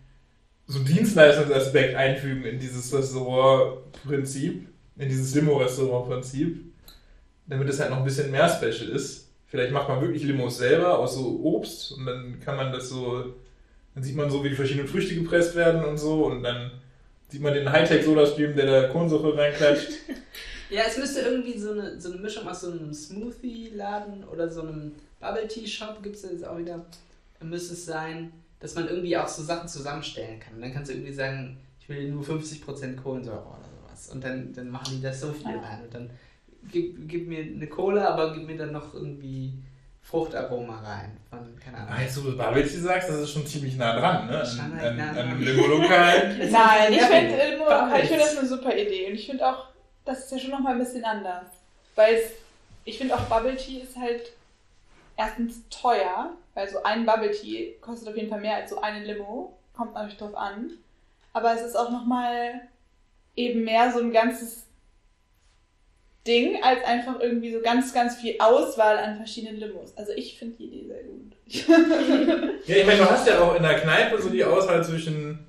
[0.66, 6.72] so einen Dienstleistungsaspekt einfügen in dieses Restaurant-Prinzip, in dieses Limo-Restaurant-Prinzip,
[7.46, 9.30] damit es halt noch ein bisschen mehr Special ist.
[9.46, 13.34] Vielleicht macht man wirklich Limos selber aus so Obst und dann kann man das so,
[13.98, 16.70] dann sieht man so, wie die verschiedenen Früchte gepresst werden und so und dann
[17.28, 19.90] sieht man den Hightech-Soda-Stream, der da Kohlensäure reinklatscht.
[20.70, 24.60] Ja, es müsste irgendwie so eine, so eine Mischung aus so einem Smoothie-Laden oder so
[24.60, 26.84] einem Bubble-Tea-Shop, gibt es jetzt auch wieder,
[27.42, 28.30] müsste es sein,
[28.60, 30.56] dass man irgendwie auch so Sachen zusammenstellen kann.
[30.56, 34.10] Und dann kannst du irgendwie sagen, ich will nur 50% Kohlensäure oder sowas.
[34.12, 35.58] Und dann, dann machen die das so viel Ja.
[35.58, 35.84] rein.
[35.84, 36.10] Und dann
[36.70, 39.54] gib, gib mir eine Cola, aber gib mir dann noch irgendwie
[40.08, 41.18] Fruchtaroma rein.
[41.28, 41.90] Von, keine Ahnung.
[41.94, 44.44] Ah, jetzt, wo du Bubble Tea sagst, das ist schon ziemlich nah dran, ne?
[44.44, 46.38] Schon An, halt nah an Limo-Lokal.
[46.50, 47.34] Nein, ich finde
[48.02, 49.08] ich find das eine super Idee.
[49.08, 49.66] Und ich finde auch,
[50.06, 51.44] das ist ja schon nochmal ein bisschen anders.
[51.94, 52.32] Weil es,
[52.84, 54.32] ich finde auch Bubble Tea ist halt
[55.18, 59.04] erstens teuer, weil so ein Bubble Tea kostet auf jeden Fall mehr als so eine
[59.04, 59.58] Limo.
[59.76, 60.70] Kommt natürlich drauf an.
[61.34, 62.62] Aber es ist auch nochmal
[63.36, 64.67] eben mehr so ein ganzes
[66.26, 69.96] Ding, als einfach irgendwie so ganz, ganz viel Auswahl an verschiedenen Limos.
[69.96, 71.32] Also ich finde die Idee sehr gut.
[72.66, 75.46] Ja, ich meine, du hast ja auch in der Kneipe so die Auswahl zwischen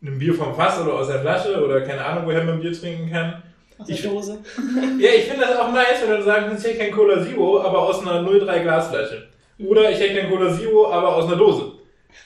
[0.00, 3.10] einem Bier vom Fass oder aus der Flasche oder keine Ahnung, woher man Bier trinken
[3.10, 3.42] kann.
[3.78, 4.38] Aus der Ich- Dose.
[4.98, 7.82] Ja, ich finde das auch nice, wenn du sagst, ich hätte kein Cola Zero, aber
[7.88, 9.26] aus einer 03 Glasflasche.
[9.58, 11.72] Oder ich hätte kein Cola Zero, aber aus einer Dose.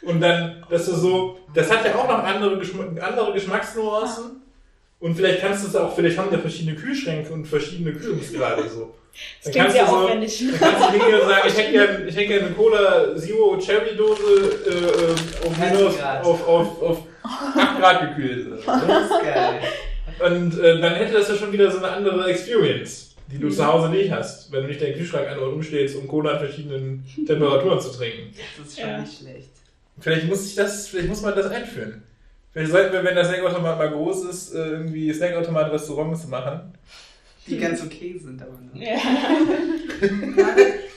[0.03, 4.43] Und dann, dass du so, das hat ja auch noch andere, Geschm andere Geschmacksnuancen.
[5.01, 8.94] Und vielleicht kannst du es auch, vielleicht haben wir verschiedene Kühlschränke und verschiedene Kühlungsgrade so.
[9.42, 10.20] Das Dann klingt kannst sehr du so, dann
[10.61, 13.96] kannst du hingehen und sagen, ich hätte gerne ich hätte gern eine Cola Zero Cherry
[13.96, 14.22] Dose
[14.66, 16.24] äh, äh, auf, 30 minus, Grad.
[16.24, 18.46] auf, auf, auf 8 Grad gekühlt.
[18.66, 19.61] Das ist geil.
[20.24, 23.66] Und äh, dann hätte das ja schon wieder so eine andere Experience, die du zu
[23.66, 27.05] Hause nicht hast, wenn du nicht deinen Kühlschrank an und umstellst, um Cola in verschiedenen
[27.26, 28.32] Temperaturen zu trinken.
[28.59, 28.99] Das ist schon Ja.
[29.01, 29.49] nicht schlecht.
[29.99, 32.03] Vielleicht muss ich das, vielleicht muss man das einführen.
[32.53, 36.72] Vielleicht sollten wir, wenn der Snackautomat mal groß ist, äh, irgendwie Snackautomat-Restaurants machen.
[37.46, 38.80] Die ganz okay sind aber noch.
[38.80, 38.99] Ja.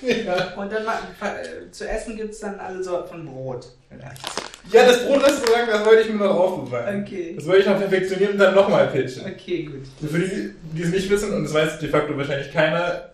[0.02, 0.54] Ja.
[0.56, 3.68] Und dann äh, zu essen gibt es dann alle Sorten von Brot.
[3.90, 4.22] Vielleicht.
[4.72, 7.04] ja, das Brotrestaurant, das wollte ich mir noch aufbewahren.
[7.04, 7.34] Okay.
[7.36, 9.24] Das wollte ich noch perfektionieren und dann nochmal pitchen.
[9.26, 10.10] Okay, gut.
[10.10, 13.12] Für die, die es nicht wissen, und das weiß de facto wahrscheinlich keiner,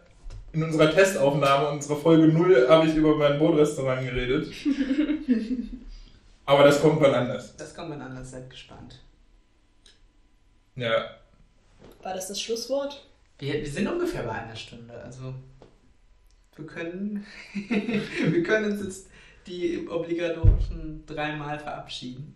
[0.53, 4.47] in unserer Testaufnahme, unserer Folge 0, habe ich über mein Brot-Restaurant geredet.
[6.47, 7.55] Aber das kommt wann anders.
[7.57, 8.99] Das kommt man anders, seid gespannt.
[10.75, 11.17] Ja.
[12.01, 13.05] War das das Schlusswort?
[13.37, 15.35] Wir, wir sind ungefähr bei einer Stunde, also
[16.55, 19.07] wir können, wir können uns jetzt
[19.45, 22.35] die obligatorischen dreimal verabschieden.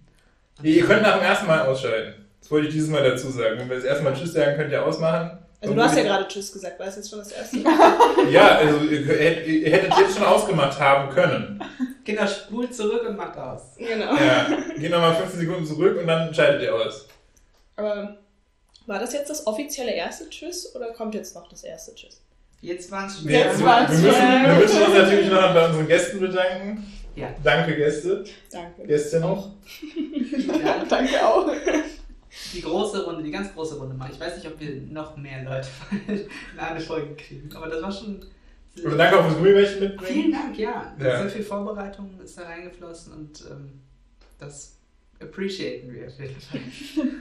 [0.62, 2.26] Ihr könnt nach dem ersten Mal ausschalten.
[2.40, 3.60] Das wollte ich dieses Mal dazu sagen.
[3.60, 5.40] Wenn wir das erste Mal Tschüss sagen, könnt ihr ausmachen.
[5.62, 7.58] Also du hast ja gerade Tschüss gesagt, war das jetzt schon das erste?
[8.32, 11.64] Ja, also ihr, hätt- ihr hättet jetzt schon ausgemacht haben können.
[12.04, 13.62] Kinder, spult zurück und macht aus.
[13.78, 14.16] genau.
[14.16, 14.48] Ja.
[14.76, 17.08] Geht nochmal 15 Sekunden zurück und dann schaltet ihr aus.
[17.76, 18.18] Aber
[18.88, 22.22] war das jetzt das offizielle erste Tschüss oder kommt jetzt noch das erste Tschüss?
[22.62, 25.54] Jetzt waren es schon Nee, Jetzt wir, war's wir, müssen, wir müssen uns natürlich noch
[25.54, 26.92] bei unseren Gästen bedanken.
[27.16, 27.28] Ja.
[27.44, 28.24] Danke, Gäste.
[28.52, 28.84] Danke.
[28.88, 29.50] Gäste Auch.
[30.64, 31.48] Ja, Danke auch.
[32.54, 34.10] Die große Runde, die ganz große Runde mal.
[34.12, 35.68] Ich weiß nicht, ob wir noch mehr Leute
[36.08, 38.24] in eine Folge kriegen, aber das war schon.
[38.84, 40.14] Und danke auch fürs Gummibärchen mitbringen.
[40.14, 40.96] Vielen Dank, ja.
[40.98, 41.20] Ja.
[41.20, 43.82] Sehr viel Vorbereitung ist da reingeflossen und ähm,
[44.40, 44.78] das
[45.22, 46.62] appreciaten wir auf jeden Fall.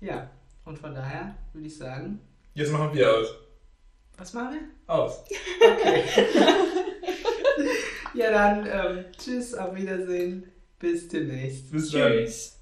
[0.00, 0.30] ja,
[0.66, 2.20] und von daher würde ich sagen,
[2.52, 3.26] Jetzt machen wir aus.
[4.16, 4.94] was machen wir?
[4.94, 5.24] Aus.
[5.60, 6.04] Okay.
[8.14, 10.44] ja, dann ähm, tschüss, auf Wiedersehen,
[10.78, 11.72] bis demnächst.
[11.72, 12.12] Bis dann.
[12.12, 12.53] Tschüss.